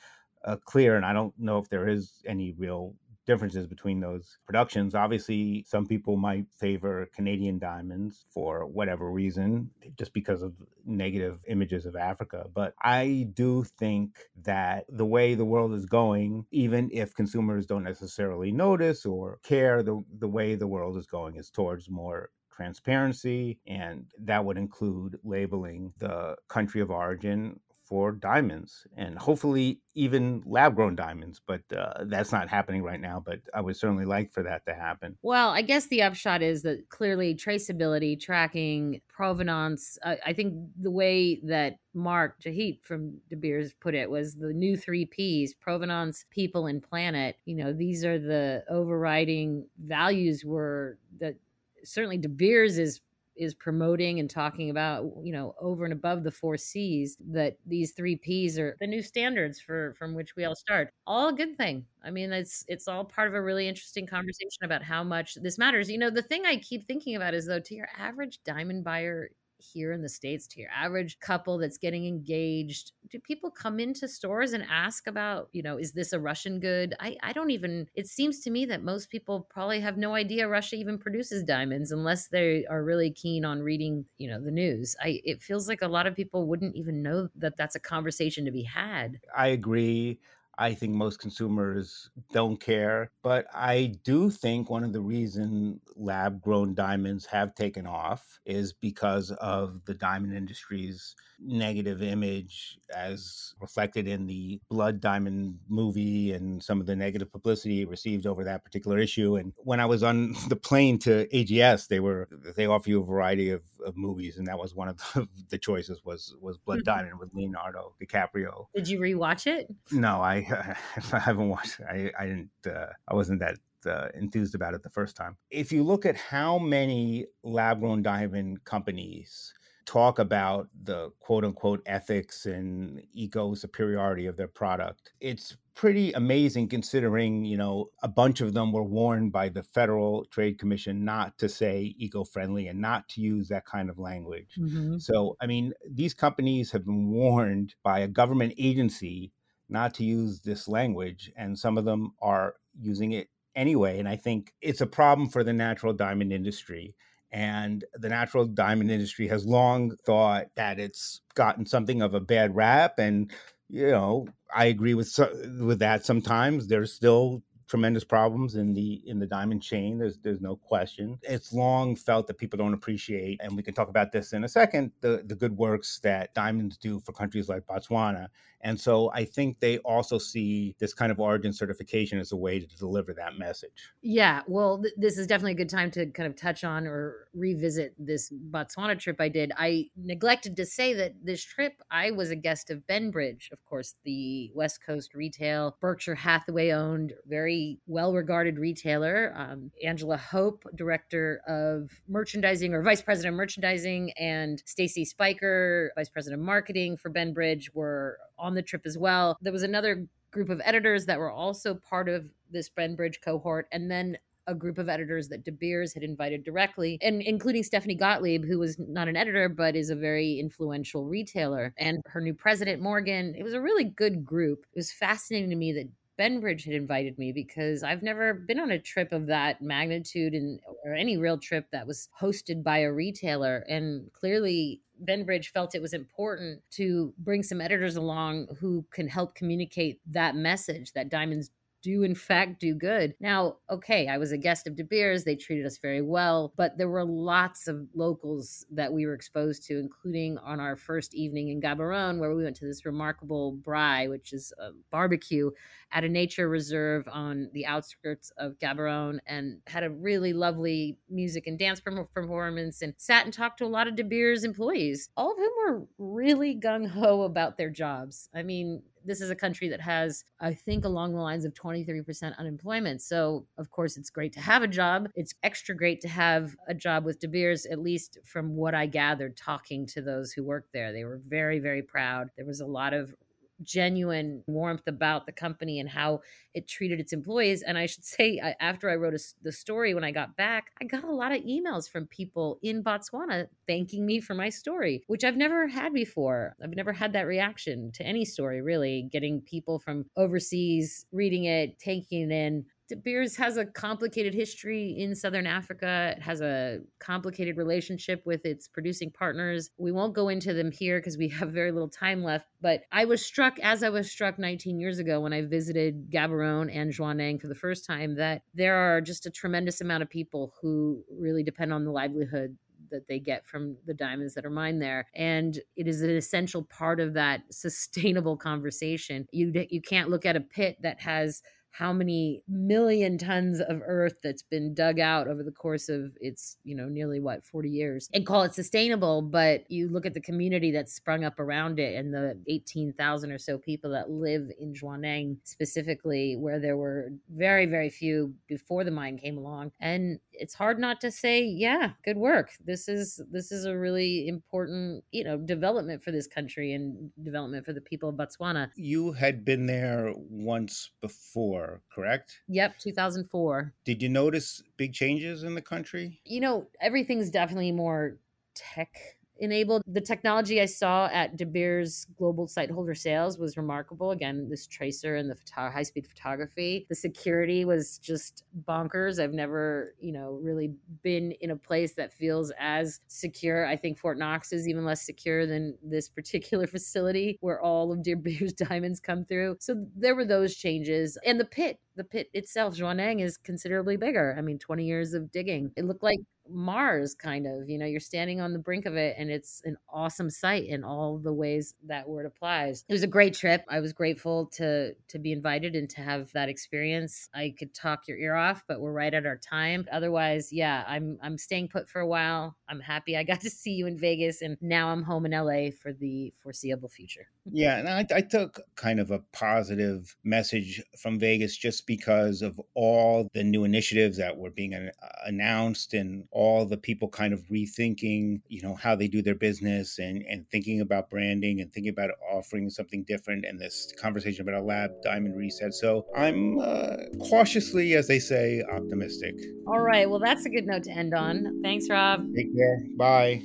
uh, 0.45 0.57
clear, 0.65 0.95
and 0.95 1.05
I 1.05 1.13
don't 1.13 1.33
know 1.39 1.57
if 1.57 1.69
there 1.69 1.87
is 1.87 2.21
any 2.25 2.53
real 2.57 2.95
differences 3.25 3.67
between 3.67 4.01
those 4.01 4.37
productions. 4.45 4.95
Obviously, 4.95 5.65
some 5.67 5.85
people 5.85 6.17
might 6.17 6.45
favor 6.59 7.07
Canadian 7.15 7.57
diamonds 7.57 8.25
for 8.33 8.65
whatever 8.65 9.09
reason, 9.11 9.69
just 9.97 10.13
because 10.13 10.41
of 10.41 10.53
negative 10.85 11.39
images 11.47 11.85
of 11.85 11.95
Africa. 11.95 12.45
But 12.53 12.73
I 12.81 13.29
do 13.33 13.63
think 13.63 14.17
that 14.43 14.85
the 14.89 15.05
way 15.05 15.35
the 15.35 15.45
world 15.45 15.73
is 15.73 15.85
going, 15.85 16.45
even 16.51 16.89
if 16.91 17.15
consumers 17.15 17.65
don't 17.65 17.83
necessarily 17.83 18.51
notice 18.51 19.05
or 19.05 19.39
care, 19.43 19.83
the, 19.83 20.03
the 20.19 20.27
way 20.27 20.55
the 20.55 20.67
world 20.67 20.97
is 20.97 21.05
going 21.05 21.37
is 21.37 21.49
towards 21.49 21.89
more 21.89 22.29
transparency, 22.55 23.59
and 23.67 24.05
that 24.19 24.45
would 24.45 24.57
include 24.57 25.19
labeling 25.23 25.93
the 25.99 26.35
country 26.47 26.81
of 26.81 26.91
origin 26.91 27.59
for 27.83 28.13
diamonds 28.13 28.87
and 28.95 29.17
hopefully 29.17 29.79
even 29.93 30.41
lab 30.45 30.75
grown 30.75 30.95
diamonds. 30.95 31.41
But 31.45 31.61
uh, 31.75 32.05
that's 32.05 32.31
not 32.31 32.49
happening 32.49 32.81
right 32.81 32.99
now. 32.99 33.21
But 33.23 33.41
I 33.53 33.61
would 33.61 33.75
certainly 33.75 34.05
like 34.05 34.31
for 34.31 34.41
that 34.43 34.65
to 34.65 34.73
happen. 34.73 35.17
Well, 35.21 35.49
I 35.49 35.61
guess 35.61 35.87
the 35.87 36.01
upshot 36.01 36.41
is 36.41 36.63
that 36.63 36.89
clearly 36.89 37.35
traceability, 37.35 38.19
tracking, 38.19 39.01
provenance. 39.07 39.97
Uh, 40.03 40.15
I 40.25 40.33
think 40.33 40.55
the 40.79 40.91
way 40.91 41.41
that 41.43 41.75
Marc 41.93 42.41
Jacheet 42.41 42.81
from 42.81 43.19
De 43.29 43.35
Beers 43.35 43.73
put 43.79 43.93
it 43.93 44.09
was 44.09 44.35
the 44.35 44.53
new 44.53 44.75
three 44.77 45.05
P's 45.05 45.53
provenance, 45.53 46.25
people, 46.31 46.65
and 46.65 46.81
planet. 46.81 47.37
You 47.45 47.57
know, 47.57 47.73
these 47.73 48.03
are 48.03 48.17
the 48.17 48.63
overriding 48.69 49.67
values 49.77 50.43
were 50.43 50.97
that 51.19 51.35
certainly 51.83 52.17
De 52.17 52.29
Beers 52.29 52.77
is 52.77 53.01
is 53.35 53.53
promoting 53.55 54.19
and 54.19 54.29
talking 54.29 54.69
about 54.69 55.05
you 55.23 55.31
know 55.33 55.55
over 55.59 55.85
and 55.85 55.93
above 55.93 56.23
the 56.23 56.31
four 56.31 56.55
c's 56.55 57.17
that 57.19 57.57
these 57.65 57.91
three 57.93 58.15
p's 58.15 58.59
are 58.59 58.75
the 58.79 58.87
new 58.87 59.01
standards 59.01 59.59
for 59.59 59.95
from 59.97 60.13
which 60.13 60.35
we 60.35 60.45
all 60.45 60.55
start. 60.55 60.93
All 61.07 61.29
a 61.29 61.33
good 61.33 61.57
thing. 61.57 61.85
I 62.03 62.11
mean 62.11 62.31
it's 62.31 62.63
it's 62.67 62.87
all 62.87 63.05
part 63.05 63.27
of 63.27 63.33
a 63.33 63.41
really 63.41 63.67
interesting 63.67 64.05
conversation 64.05 64.63
about 64.63 64.83
how 64.83 65.03
much 65.03 65.35
this 65.35 65.57
matters. 65.57 65.89
You 65.89 65.97
know 65.97 66.09
the 66.09 66.21
thing 66.21 66.45
i 66.45 66.57
keep 66.57 66.85
thinking 66.87 67.15
about 67.15 67.33
is 67.33 67.45
though 67.45 67.59
to 67.59 67.75
your 67.75 67.89
average 67.97 68.39
diamond 68.43 68.83
buyer 68.83 69.29
here 69.73 69.91
in 69.91 70.01
the 70.01 70.09
States 70.09 70.47
to 70.47 70.59
your 70.59 70.69
average 70.71 71.19
couple 71.19 71.57
that's 71.57 71.77
getting 71.77 72.05
engaged? 72.05 72.91
Do 73.09 73.19
people 73.19 73.49
come 73.49 73.79
into 73.79 74.07
stores 74.07 74.53
and 74.53 74.63
ask 74.69 75.07
about, 75.07 75.49
you 75.53 75.63
know, 75.63 75.77
is 75.77 75.93
this 75.93 76.13
a 76.13 76.19
Russian 76.19 76.59
good? 76.59 76.93
I, 76.99 77.17
I 77.23 77.33
don't 77.33 77.51
even, 77.51 77.87
it 77.95 78.07
seems 78.07 78.39
to 78.41 78.51
me 78.51 78.65
that 78.65 78.83
most 78.83 79.09
people 79.09 79.47
probably 79.49 79.79
have 79.79 79.97
no 79.97 80.15
idea 80.15 80.47
Russia 80.47 80.75
even 80.75 80.97
produces 80.97 81.43
diamonds 81.43 81.91
unless 81.91 82.27
they 82.27 82.65
are 82.65 82.83
really 82.83 83.11
keen 83.11 83.45
on 83.45 83.61
reading, 83.61 84.05
you 84.17 84.29
know, 84.29 84.41
the 84.41 84.51
news. 84.51 84.95
I, 85.01 85.21
it 85.23 85.41
feels 85.41 85.67
like 85.67 85.81
a 85.81 85.87
lot 85.87 86.07
of 86.07 86.15
people 86.15 86.47
wouldn't 86.47 86.75
even 86.75 87.01
know 87.01 87.29
that 87.35 87.57
that's 87.57 87.75
a 87.75 87.79
conversation 87.79 88.45
to 88.45 88.51
be 88.51 88.63
had. 88.63 89.19
I 89.35 89.47
agree. 89.47 90.19
I 90.57 90.73
think 90.73 90.93
most 90.93 91.19
consumers 91.19 92.09
don't 92.31 92.59
care. 92.59 93.11
But 93.23 93.47
I 93.53 93.95
do 94.03 94.29
think 94.29 94.69
one 94.69 94.83
of 94.83 94.93
the 94.93 95.01
reasons 95.01 95.79
lab 95.95 96.41
grown 96.41 96.73
diamonds 96.73 97.25
have 97.27 97.55
taken 97.55 97.87
off 97.87 98.39
is 98.45 98.73
because 98.73 99.31
of 99.31 99.83
the 99.85 99.93
diamond 99.93 100.35
industry's 100.35 101.15
negative 101.45 102.01
image 102.01 102.77
as 102.95 103.53
reflected 103.59 104.07
in 104.07 104.25
the 104.25 104.59
Blood 104.69 105.01
Diamond 105.01 105.59
movie 105.67 106.31
and 106.31 106.63
some 106.63 106.79
of 106.79 106.85
the 106.85 106.95
negative 106.95 107.31
publicity 107.31 107.85
received 107.85 108.25
over 108.25 108.43
that 108.43 108.63
particular 108.63 108.97
issue. 108.97 109.35
And 109.35 109.53
when 109.57 109.79
I 109.79 109.85
was 109.85 110.03
on 110.03 110.35
the 110.49 110.55
plane 110.55 110.99
to 110.99 111.27
AGS, 111.27 111.87
they 111.87 111.99
were 111.99 112.27
they 112.55 112.65
offer 112.65 112.89
you 112.89 113.01
a 113.01 113.05
variety 113.05 113.51
of, 113.51 113.61
of 113.85 113.97
movies, 113.97 114.37
and 114.37 114.47
that 114.47 114.57
was 114.57 114.75
one 114.75 114.87
of 114.87 114.97
the, 114.97 115.27
the 115.49 115.57
choices 115.57 116.03
was 116.05 116.35
was 116.41 116.57
Blood 116.57 116.79
mm-hmm. 116.79 116.85
Diamond 116.85 117.19
with 117.19 117.29
Leonardo 117.33 117.93
DiCaprio. 118.01 118.67
Did 118.75 118.87
you 118.87 118.99
rewatch 118.99 119.47
it? 119.47 119.67
No, 119.91 120.21
I 120.21 120.41
I 121.11 121.19
haven't 121.19 121.49
watched. 121.49 121.79
It. 121.79 121.85
I 121.89 122.23
I 122.23 122.25
didn't. 122.27 122.49
Uh, 122.65 122.87
I 123.07 123.15
wasn't 123.15 123.39
that 123.39 123.55
uh, 123.85 124.09
enthused 124.13 124.55
about 124.55 124.73
it 124.73 124.83
the 124.83 124.89
first 124.89 125.15
time. 125.15 125.37
If 125.51 125.71
you 125.71 125.83
look 125.83 126.05
at 126.05 126.15
how 126.15 126.57
many 126.57 127.27
lab 127.43 127.79
grown 127.79 128.01
diamond 128.01 128.63
companies 128.63 129.53
talk 129.85 130.19
about 130.19 130.69
the 130.83 131.11
quote 131.19 131.43
unquote 131.43 131.81
ethics 131.85 132.45
and 132.45 133.01
eco 133.13 133.53
superiority 133.53 134.25
of 134.25 134.37
their 134.37 134.47
product. 134.47 135.11
It's 135.19 135.57
pretty 135.75 136.13
amazing 136.13 136.69
considering, 136.69 137.45
you 137.45 137.57
know, 137.57 137.89
a 138.01 138.07
bunch 138.07 138.41
of 138.41 138.53
them 138.53 138.71
were 138.71 138.83
warned 138.83 139.31
by 139.31 139.49
the 139.49 139.63
Federal 139.63 140.25
Trade 140.25 140.59
Commission 140.59 141.03
not 141.03 141.37
to 141.39 141.49
say 141.49 141.95
eco 141.97 142.23
friendly 142.23 142.67
and 142.67 142.79
not 142.79 143.09
to 143.09 143.21
use 143.21 143.47
that 143.49 143.65
kind 143.65 143.89
of 143.89 143.99
language. 143.99 144.55
Mm-hmm. 144.57 144.99
So, 144.99 145.35
I 145.41 145.47
mean, 145.47 145.73
these 145.89 146.13
companies 146.13 146.71
have 146.71 146.85
been 146.85 147.09
warned 147.09 147.75
by 147.83 147.99
a 147.99 148.07
government 148.07 148.53
agency 148.57 149.31
not 149.69 149.93
to 149.95 150.03
use 150.03 150.41
this 150.41 150.67
language, 150.67 151.31
and 151.35 151.57
some 151.57 151.77
of 151.77 151.85
them 151.85 152.13
are 152.21 152.55
using 152.79 153.13
it 153.13 153.29
anyway. 153.55 153.99
And 153.99 154.07
I 154.07 154.15
think 154.15 154.53
it's 154.61 154.81
a 154.81 154.87
problem 154.87 155.29
for 155.29 155.43
the 155.43 155.53
natural 155.53 155.93
diamond 155.93 156.33
industry 156.33 156.95
and 157.31 157.83
the 157.95 158.09
natural 158.09 158.45
diamond 158.45 158.91
industry 158.91 159.27
has 159.27 159.45
long 159.45 159.95
thought 160.05 160.47
that 160.55 160.79
it's 160.79 161.21
gotten 161.33 161.65
something 161.65 162.01
of 162.01 162.13
a 162.13 162.19
bad 162.19 162.55
rap. 162.55 162.99
And, 162.99 163.31
you 163.69 163.89
know, 163.89 164.27
I 164.55 164.65
agree 164.65 164.93
with, 164.93 165.17
with 165.59 165.79
that 165.79 166.05
sometimes. 166.05 166.67
There's 166.67 166.93
still 166.93 167.41
tremendous 167.73 168.03
problems 168.03 168.53
in 168.53 168.71
the 168.71 169.01
in 169.07 169.17
the 169.17 169.25
diamond 169.25 169.59
chain 169.59 169.97
there's 169.97 170.19
there's 170.19 170.39
no 170.41 170.55
question 170.55 171.17
it's 171.23 171.51
long 171.51 171.95
felt 171.95 172.27
that 172.27 172.37
people 172.37 172.55
don't 172.55 172.75
appreciate 172.75 173.41
and 173.41 173.55
we 173.55 173.63
can 173.63 173.73
talk 173.73 173.89
about 173.89 174.11
this 174.11 174.31
in 174.31 174.43
a 174.43 174.47
second 174.47 174.91
the 175.01 175.23
the 175.25 175.33
good 175.33 175.57
works 175.57 175.99
that 176.03 176.31
diamonds 176.35 176.77
do 176.77 176.99
for 176.99 177.13
countries 177.13 177.49
like 177.49 177.65
Botswana 177.65 178.27
and 178.63 178.79
so 178.79 179.11
I 179.13 179.25
think 179.25 179.59
they 179.59 179.77
also 179.79 180.17
see 180.17 180.73
this 180.79 180.93
kind 180.93 181.11
of 181.11 181.19
origin 181.19 181.51
certification 181.51 182.17
as 182.17 182.31
a 182.31 182.37
way 182.37 182.59
to 182.59 182.77
deliver 182.77 183.13
that 183.13 183.37
message. 183.37 183.91
Yeah, 184.01 184.41
well, 184.47 184.81
th- 184.81 184.93
this 184.97 185.17
is 185.17 185.27
definitely 185.27 185.51
a 185.51 185.55
good 185.55 185.69
time 185.69 185.91
to 185.91 186.05
kind 186.07 186.27
of 186.27 186.37
touch 186.37 186.63
on 186.63 186.87
or 186.87 187.27
revisit 187.33 187.93
this 187.99 188.33
Botswana 188.51 188.97
trip 188.97 189.17
I 189.19 189.27
did. 189.27 189.51
I 189.57 189.89
neglected 189.97 190.55
to 190.55 190.65
say 190.65 190.93
that 190.93 191.13
this 191.21 191.43
trip, 191.43 191.73
I 191.91 192.11
was 192.11 192.31
a 192.31 192.37
guest 192.37 192.69
of 192.69 192.87
Ben 192.87 193.11
Bridge, 193.11 193.49
of 193.51 193.63
course, 193.65 193.95
the 194.05 194.49
West 194.55 194.79
Coast 194.85 195.13
retail, 195.13 195.77
Berkshire 195.81 196.15
Hathaway 196.15 196.71
owned, 196.71 197.13
very 197.27 197.62
well 197.87 198.13
regarded 198.13 198.57
retailer. 198.59 199.33
Um, 199.35 199.71
Angela 199.83 200.17
Hope, 200.17 200.63
director 200.75 201.41
of 201.47 201.89
merchandising 202.07 202.73
or 202.73 202.81
vice 202.81 203.01
president 203.01 203.33
of 203.33 203.37
merchandising, 203.37 204.11
and 204.19 204.61
Stacy 204.65 205.05
Spiker, 205.05 205.91
vice 205.95 206.09
president 206.09 206.41
of 206.41 206.45
marketing 206.45 206.97
for 206.97 207.09
Ben 207.09 207.33
Bridge, 207.33 207.71
were 207.73 208.17
on 208.37 208.55
the 208.55 208.61
trip 208.61 208.83
as 208.85 208.97
well. 208.97 209.37
There 209.41 209.53
was 209.53 209.63
another 209.63 210.07
group 210.31 210.49
of 210.49 210.61
editors 210.65 211.05
that 211.05 211.19
were 211.19 211.31
also 211.31 211.75
part 211.75 212.09
of 212.09 212.25
this 212.51 212.69
Ben 212.69 212.95
Bridge 212.95 213.19
cohort. 213.21 213.67
And 213.71 213.89
then 213.89 214.17
a 214.47 214.53
group 214.53 214.77
of 214.77 214.89
editors 214.89 215.29
that 215.29 215.43
De 215.43 215.51
Beers 215.51 215.93
had 215.93 216.03
invited 216.03 216.43
directly, 216.43 216.97
and 217.01 217.21
including 217.21 217.63
Stephanie 217.63 217.95
Gottlieb, 217.95 218.43
who 218.45 218.59
was 218.59 218.77
not 218.77 219.07
an 219.07 219.15
editor 219.15 219.49
but 219.49 219.75
is 219.75 219.89
a 219.89 219.95
very 219.95 220.39
influential 220.39 221.05
retailer, 221.05 221.73
and 221.77 222.01
her 222.07 222.21
new 222.21 222.33
president 222.33 222.81
Morgan. 222.81 223.35
It 223.37 223.43
was 223.43 223.53
a 223.53 223.61
really 223.61 223.85
good 223.85 224.25
group. 224.25 224.65
It 224.73 224.79
was 224.79 224.91
fascinating 224.91 225.49
to 225.49 225.55
me 225.55 225.71
that 225.73 225.89
Ben 226.17 226.39
Bridge 226.39 226.65
had 226.65 226.75
invited 226.75 227.17
me 227.17 227.31
because 227.31 227.83
I've 227.83 228.03
never 228.03 228.33
been 228.33 228.59
on 228.59 228.71
a 228.71 228.79
trip 228.79 229.11
of 229.11 229.27
that 229.27 229.61
magnitude 229.61 230.33
and 230.33 230.59
or 230.85 230.93
any 230.93 231.17
real 231.17 231.37
trip 231.37 231.65
that 231.71 231.87
was 231.87 232.09
hosted 232.19 232.63
by 232.63 232.79
a 232.79 232.91
retailer. 232.91 233.65
And 233.67 234.11
clearly 234.13 234.81
Ben 234.99 235.25
Bridge 235.25 235.51
felt 235.51 235.75
it 235.75 235.81
was 235.81 235.93
important 235.93 236.61
to 236.71 237.13
bring 237.17 237.41
some 237.41 237.61
editors 237.61 237.95
along 237.95 238.47
who 238.59 238.85
can 238.91 239.07
help 239.07 239.33
communicate 239.33 239.99
that 240.11 240.35
message 240.35 240.93
that 240.93 241.09
diamonds 241.09 241.49
do 241.83 242.01
in 242.03 242.15
fact 242.15 242.59
do 242.59 242.73
good. 242.73 243.13
Now, 243.19 243.57
okay, 243.69 244.07
I 244.07 244.17
was 244.17 244.31
a 244.31 244.37
guest 244.37 244.65
of 244.65 244.75
De 244.75 244.83
Beers. 244.83 245.23
They 245.23 245.35
treated 245.35 245.65
us 245.65 245.77
very 245.77 246.01
well, 246.01 246.53
but 246.55 246.77
there 246.77 246.89
were 246.89 247.05
lots 247.05 247.67
of 247.67 247.87
locals 247.93 248.65
that 248.71 248.91
we 248.91 249.05
were 249.05 249.13
exposed 249.13 249.63
to, 249.67 249.77
including 249.77 250.37
on 250.39 250.59
our 250.59 250.75
first 250.75 251.13
evening 251.13 251.49
in 251.49 251.61
Gaborone, 251.61 252.19
where 252.19 252.33
we 252.33 252.43
went 252.43 252.55
to 252.55 252.65
this 252.65 252.85
remarkable 252.85 253.57
braai, 253.61 254.09
which 254.09 254.33
is 254.33 254.51
a 254.57 254.71
barbecue 254.89 255.51
at 255.91 256.03
a 256.03 256.09
nature 256.09 256.49
reserve 256.49 257.07
on 257.11 257.49
the 257.53 257.65
outskirts 257.65 258.31
of 258.37 258.57
Gaborone 258.57 259.19
and 259.27 259.59
had 259.67 259.83
a 259.83 259.89
really 259.89 260.33
lovely 260.33 260.97
music 261.09 261.45
and 261.45 261.59
dance 261.59 261.79
performance 261.79 262.81
and 262.81 262.93
sat 262.97 263.25
and 263.25 263.33
talked 263.33 263.59
to 263.59 263.65
a 263.65 263.67
lot 263.67 263.87
of 263.87 263.95
De 263.95 264.03
Beers 264.03 264.43
employees, 264.43 265.09
all 265.15 265.31
of 265.31 265.37
whom 265.37 265.51
were 265.57 265.87
really 265.99 266.55
gung 266.55 266.87
ho 266.87 267.23
about 267.23 267.57
their 267.57 267.69
jobs. 267.69 268.29
I 268.33 268.41
mean, 268.41 268.81
this 269.05 269.21
is 269.21 269.29
a 269.29 269.35
country 269.35 269.69
that 269.69 269.81
has, 269.81 270.23
I 270.39 270.53
think, 270.53 270.85
along 270.85 271.13
the 271.13 271.21
lines 271.21 271.45
of 271.45 271.53
23% 271.53 272.37
unemployment. 272.37 273.01
So, 273.01 273.45
of 273.57 273.71
course, 273.71 273.97
it's 273.97 274.09
great 274.09 274.33
to 274.33 274.41
have 274.41 274.63
a 274.63 274.67
job. 274.67 275.09
It's 275.15 275.33
extra 275.43 275.75
great 275.75 276.01
to 276.01 276.07
have 276.07 276.55
a 276.67 276.73
job 276.73 277.05
with 277.05 277.19
De 277.19 277.27
Beers, 277.27 277.65
at 277.65 277.79
least 277.79 278.17
from 278.23 278.55
what 278.55 278.73
I 278.75 278.85
gathered 278.85 279.37
talking 279.37 279.85
to 279.87 280.01
those 280.01 280.31
who 280.31 280.43
worked 280.43 280.73
there. 280.73 280.91
They 280.91 281.03
were 281.03 281.21
very, 281.27 281.59
very 281.59 281.81
proud. 281.81 282.29
There 282.35 282.45
was 282.45 282.61
a 282.61 282.65
lot 282.65 282.93
of 282.93 283.15
genuine 283.63 284.43
warmth 284.47 284.87
about 284.87 285.25
the 285.25 285.31
company 285.31 285.79
and 285.79 285.89
how 285.89 286.21
it 286.53 286.67
treated 286.67 286.99
its 286.99 287.13
employees. 287.13 287.61
And 287.61 287.77
I 287.77 287.85
should 287.85 288.03
say, 288.05 288.39
after 288.59 288.89
I 288.89 288.95
wrote 288.95 289.13
a, 289.13 289.19
the 289.41 289.51
story, 289.51 289.93
when 289.93 290.03
I 290.03 290.11
got 290.11 290.35
back, 290.35 290.71
I 290.81 290.85
got 290.85 291.03
a 291.03 291.11
lot 291.11 291.31
of 291.31 291.43
emails 291.43 291.89
from 291.89 292.07
people 292.07 292.59
in 292.61 292.83
Botswana 292.83 293.47
thanking 293.67 294.05
me 294.05 294.19
for 294.19 294.33
my 294.33 294.49
story, 294.49 295.03
which 295.07 295.23
I've 295.23 295.37
never 295.37 295.67
had 295.67 295.93
before. 295.93 296.55
I've 296.63 296.75
never 296.75 296.93
had 296.93 297.13
that 297.13 297.27
reaction 297.27 297.91
to 297.93 298.03
any 298.03 298.25
story, 298.25 298.61
really, 298.61 299.07
getting 299.11 299.41
people 299.41 299.79
from 299.79 300.05
overseas 300.15 301.05
reading 301.11 301.45
it, 301.45 301.79
taking 301.79 302.31
it 302.31 302.33
in. 302.33 302.65
De 302.89 302.97
Beers 302.97 303.37
has 303.37 303.55
a 303.55 303.65
complicated 303.65 304.33
history 304.33 304.95
in 304.97 305.15
Southern 305.15 305.47
Africa. 305.47 306.15
It 306.17 306.21
has 306.21 306.41
a 306.41 306.79
complicated 306.99 307.55
relationship 307.55 308.21
with 308.25 308.45
its 308.45 308.67
producing 308.67 309.09
partners. 309.09 309.69
We 309.77 309.93
won't 309.93 310.13
go 310.13 310.27
into 310.27 310.53
them 310.53 310.69
here 310.69 310.99
because 310.99 311.17
we 311.17 311.27
have 311.29 311.51
very 311.51 311.71
little 311.71 311.89
time 311.89 312.23
left. 312.23 312.47
But 312.61 312.81
I 312.91 313.05
was 313.05 313.25
struck, 313.25 313.57
as 313.59 313.83
I 313.83 313.89
was 313.89 314.11
struck 314.11 314.37
19 314.37 314.79
years 314.79 314.99
ago 314.99 315.21
when 315.21 315.31
I 315.31 315.43
visited 315.43 316.11
Gaborone 316.11 316.75
and 316.75 316.91
Jwaneng 316.91 317.39
for 317.39 317.47
the 317.47 317.55
first 317.55 317.85
time, 317.85 318.15
that 318.15 318.41
there 318.53 318.75
are 318.75 318.99
just 318.99 319.25
a 319.25 319.31
tremendous 319.31 319.79
amount 319.79 320.03
of 320.03 320.09
people 320.09 320.53
who 320.61 321.03
really 321.09 321.43
depend 321.43 321.71
on 321.71 321.85
the 321.85 321.91
livelihood 321.91 322.57
that 322.91 323.07
they 323.07 323.17
get 323.17 323.47
from 323.47 323.77
the 323.87 323.93
diamonds 323.93 324.35
that 324.35 324.45
are 324.45 324.51
mined 324.51 324.79
there 324.79 325.07
and 325.15 325.59
it 325.75 325.87
is 325.87 326.01
an 326.03 326.11
essential 326.11 326.61
part 326.63 326.99
of 326.99 327.13
that 327.13 327.41
sustainable 327.49 328.37
conversation 328.37 329.25
you 329.31 329.51
you 329.71 329.81
can't 329.81 330.09
look 330.09 330.27
at 330.27 330.35
a 330.35 330.41
pit 330.41 330.77
that 330.81 330.99
has 331.01 331.41
how 331.73 331.91
many 331.91 332.43
million 332.47 333.17
tons 333.17 333.59
of 333.59 333.81
earth 333.85 334.13
that's 334.23 334.43
been 334.43 334.75
dug 334.75 334.99
out 334.99 335.27
over 335.27 335.41
the 335.41 335.51
course 335.51 335.89
of 335.89 336.11
its, 336.21 336.57
you 336.63 336.75
know, 336.75 336.87
nearly 336.87 337.19
what, 337.19 337.43
40 337.43 337.69
years 337.69 338.07
and 338.13 338.27
call 338.27 338.43
it 338.43 338.53
sustainable. 338.53 339.23
But 339.23 339.69
you 339.71 339.89
look 339.89 340.05
at 340.05 340.13
the 340.13 340.21
community 340.21 340.71
that's 340.71 340.93
sprung 340.93 341.23
up 341.23 341.39
around 341.39 341.79
it 341.79 341.95
and 341.95 342.13
the 342.13 342.39
18,000 342.47 343.31
or 343.31 343.39
so 343.39 343.57
people 343.57 343.91
that 343.91 344.11
live 344.11 344.49
in 344.59 344.73
Jwaneng 344.73 345.37
specifically, 345.45 346.35
where 346.35 346.59
there 346.59 346.77
were 346.77 347.09
very, 347.35 347.65
very 347.65 347.89
few 347.89 348.35
before 348.47 348.83
the 348.83 348.91
mine 348.91 349.17
came 349.17 349.37
along. 349.37 349.71
And 349.79 350.19
it's 350.31 350.53
hard 350.53 350.79
not 350.79 351.01
to 351.01 351.11
say, 351.11 351.43
yeah, 351.43 351.91
good 352.05 352.17
work. 352.17 352.51
This 352.63 352.87
is 352.87 353.21
this 353.31 353.51
is 353.51 353.65
a 353.65 353.77
really 353.77 354.27
important, 354.27 355.03
you 355.11 355.23
know, 355.23 355.37
development 355.37 356.03
for 356.03 356.11
this 356.11 356.27
country 356.27 356.73
and 356.73 357.11
development 357.23 357.65
for 357.65 357.73
the 357.73 357.81
people 357.81 358.09
of 358.09 358.15
Botswana. 358.15 358.69
You 358.75 359.13
had 359.13 359.45
been 359.45 359.65
there 359.65 360.13
once 360.15 360.91
before, 361.01 361.62
correct? 361.93 362.41
Yep, 362.47 362.77
2004. 362.79 363.73
Did 363.85 364.01
you 364.01 364.09
notice 364.09 364.63
big 364.77 364.93
changes 364.93 365.43
in 365.43 365.55
the 365.55 365.61
country? 365.61 366.19
You 366.25 366.41
know, 366.41 366.67
everything's 366.81 367.29
definitely 367.29 367.71
more 367.71 368.17
tech 368.55 369.17
enabled. 369.43 369.83
The 369.87 370.01
technology 370.01 370.61
I 370.61 370.65
saw 370.65 371.07
at 371.07 371.37
De 371.37 371.45
Beers 371.45 372.07
Global 372.17 372.47
Sightholder 372.47 372.97
Sales 372.97 373.37
was 373.37 373.57
remarkable. 373.57 374.11
Again, 374.11 374.47
this 374.49 374.67
Tracr 374.67 375.19
and 375.19 375.29
the 375.29 375.35
photo- 375.35 375.69
high 375.71 375.83
speed 375.83 376.07
photography. 376.07 376.85
The 376.89 376.95
security 376.95 377.65
was 377.65 377.97
just 377.97 378.43
bonkers. 378.67 379.21
I've 379.21 379.33
never, 379.33 379.95
you 379.99 380.13
know, 380.13 380.39
really 380.41 380.73
been 381.03 381.33
in 381.41 381.51
a 381.51 381.55
place 381.55 381.93
that 381.93 382.13
feels 382.13 382.51
as 382.59 383.01
secure. 383.07 383.65
I 383.65 383.75
think 383.75 383.97
Fort 383.97 384.17
Knox 384.17 384.53
is 384.53 384.67
even 384.67 384.85
less 384.85 385.05
secure 385.05 385.45
than 385.45 385.77
this 385.83 386.09
particular 386.09 386.67
facility 386.73 387.37
where 387.41 387.61
all 387.61 387.91
of 387.91 388.03
De 388.03 388.13
Beers 388.15 388.53
diamonds 388.69 388.99
come 388.99 389.25
through. 389.25 389.57
So 389.59 389.85
there 389.95 390.15
were 390.15 390.25
those 390.25 390.55
changes. 390.55 391.17
And 391.25 391.39
the 391.39 391.45
pit, 391.45 391.79
the 391.95 392.03
pit 392.03 392.29
itself, 392.33 392.75
Jwaneng, 392.75 393.21
is 393.21 393.37
considerably 393.37 393.97
bigger. 393.97 394.35
I 394.37 394.41
mean, 394.41 394.59
20 394.59 394.85
years 394.85 395.13
of 395.13 395.31
digging. 395.31 395.71
It 395.75 395.85
looked 395.85 396.03
like 396.03 396.19
Mars, 396.49 397.15
kind 397.15 397.47
of. 397.47 397.69
You 397.69 397.77
know, 397.77 397.85
you're 397.85 397.99
standing 397.99 398.41
on 398.41 398.53
the 398.53 398.59
brink 398.59 398.85
of 398.85 398.95
it, 398.95 399.15
and 399.17 399.29
it's 399.29 399.61
an 399.63 399.77
awesome 399.89 400.29
sight 400.29 400.65
in 400.65 400.83
all 400.83 401.17
the 401.17 401.33
ways 401.33 401.73
that 401.85 402.07
word 402.07 402.25
applies. 402.25 402.83
It 402.89 402.93
was 402.93 403.03
a 403.03 403.07
great 403.07 403.33
trip. 403.33 403.63
I 403.69 403.79
was 403.79 403.93
grateful 403.93 404.47
to 404.53 404.93
to 405.07 405.19
be 405.19 405.31
invited 405.31 405.75
and 405.75 405.89
to 405.91 406.01
have 406.01 406.31
that 406.33 406.49
experience. 406.49 407.29
I 407.33 407.53
could 407.57 407.73
talk 407.73 408.07
your 408.07 408.17
ear 408.17 408.35
off, 408.35 408.63
but 408.67 408.81
we're 408.81 408.91
right 408.91 409.13
at 409.13 409.25
our 409.25 409.37
time. 409.37 409.87
Otherwise, 409.91 410.51
yeah, 410.51 410.83
I'm 410.87 411.17
I'm 411.21 411.37
staying 411.37 411.69
put 411.69 411.87
for 411.89 411.99
a 412.01 412.07
while. 412.07 412.57
I'm 412.73 412.79
happy 412.79 413.15
I 413.15 413.21
got 413.21 413.41
to 413.41 413.51
see 413.51 413.71
you 413.71 413.85
in 413.85 413.99
Vegas, 413.99 414.41
and 414.41 414.57
now 414.59 414.89
I'm 414.89 415.03
home 415.03 415.27
in 415.27 415.31
LA 415.31 415.69
for 415.79 415.93
the 415.93 416.33
foreseeable 416.41 416.89
future. 416.89 417.27
Yeah, 417.51 417.77
and 417.77 417.87
I, 417.87 418.05
I 418.15 418.21
took 418.21 418.61
kind 418.75 418.99
of 418.99 419.11
a 419.11 419.19
positive 419.31 420.15
message 420.23 420.81
from 420.99 421.19
Vegas 421.19 421.55
just 421.55 421.85
because 421.85 422.41
of 422.41 422.59
all 422.73 423.27
the 423.33 423.43
new 423.43 423.63
initiatives 423.63 424.17
that 424.17 424.35
were 424.35 424.49
being 424.49 424.89
announced 425.25 425.93
and 425.93 426.23
all 426.31 426.65
the 426.65 426.77
people 426.77 427.09
kind 427.09 427.31
of 427.31 427.43
rethinking, 427.51 428.41
you 428.47 428.61
know, 428.63 428.73
how 428.73 428.95
they 428.95 429.07
do 429.07 429.21
their 429.21 429.35
business 429.35 429.99
and, 429.99 430.23
and 430.23 430.49
thinking 430.49 430.81
about 430.81 431.11
branding 431.11 431.61
and 431.61 431.71
thinking 431.73 431.91
about 431.91 432.09
offering 432.31 432.71
something 432.71 433.03
different 433.03 433.45
and 433.45 433.59
this 433.59 433.93
conversation 433.99 434.47
about 434.47 434.59
a 434.59 434.65
lab 434.65 434.89
diamond 435.03 435.37
reset. 435.37 435.73
So 435.73 436.07
I'm 436.15 436.59
uh, 436.59 436.95
cautiously, 437.29 437.93
as 437.93 438.07
they 438.07 438.19
say, 438.19 438.63
optimistic. 438.71 439.35
All 439.67 439.81
right. 439.81 440.09
Well, 440.09 440.19
that's 440.19 440.45
a 440.45 440.49
good 440.49 440.65
note 440.65 440.83
to 440.83 440.91
end 440.91 441.13
on. 441.13 441.61
Thanks, 441.61 441.89
Rob. 441.89 442.25
Take 442.35 442.55
Bye. 442.97 443.43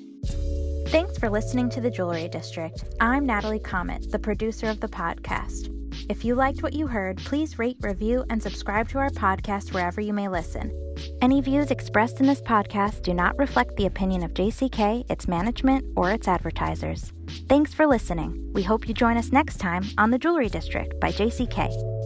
Thanks 0.88 1.18
for 1.18 1.28
listening 1.28 1.68
to 1.70 1.80
the 1.80 1.90
Jewelry 1.90 2.28
District. 2.28 2.84
I'm 3.00 3.26
Natalie 3.26 3.60
Chomet, 3.60 4.10
the 4.10 4.18
producer 4.18 4.68
of 4.68 4.80
the 4.80 4.88
podcast. 4.88 5.74
If 6.08 6.24
you 6.24 6.34
liked 6.34 6.62
what 6.62 6.72
you 6.72 6.86
heard, 6.86 7.18
please 7.18 7.58
rate, 7.58 7.76
review, 7.80 8.24
and 8.30 8.42
subscribe 8.42 8.88
to 8.90 8.98
our 8.98 9.10
podcast 9.10 9.74
wherever 9.74 10.00
you 10.00 10.14
may 10.14 10.28
listen. 10.28 10.72
Any 11.20 11.40
views 11.42 11.70
expressed 11.70 12.20
in 12.20 12.26
this 12.26 12.40
podcast 12.40 13.02
do 13.02 13.12
not 13.12 13.36
reflect 13.38 13.76
the 13.76 13.86
opinion 13.86 14.22
of 14.22 14.32
JCK, 14.32 15.10
its 15.10 15.28
management, 15.28 15.84
or 15.96 16.10
its 16.10 16.26
advertisers. 16.26 17.12
Thanks 17.48 17.74
for 17.74 17.86
listening. 17.86 18.50
We 18.54 18.62
hope 18.62 18.88
you 18.88 18.94
join 18.94 19.18
us 19.18 19.32
next 19.32 19.58
time 19.58 19.84
on 19.98 20.10
The 20.10 20.18
Jewelry 20.18 20.48
District 20.48 20.98
by 21.00 21.12
JCK. 21.12 21.97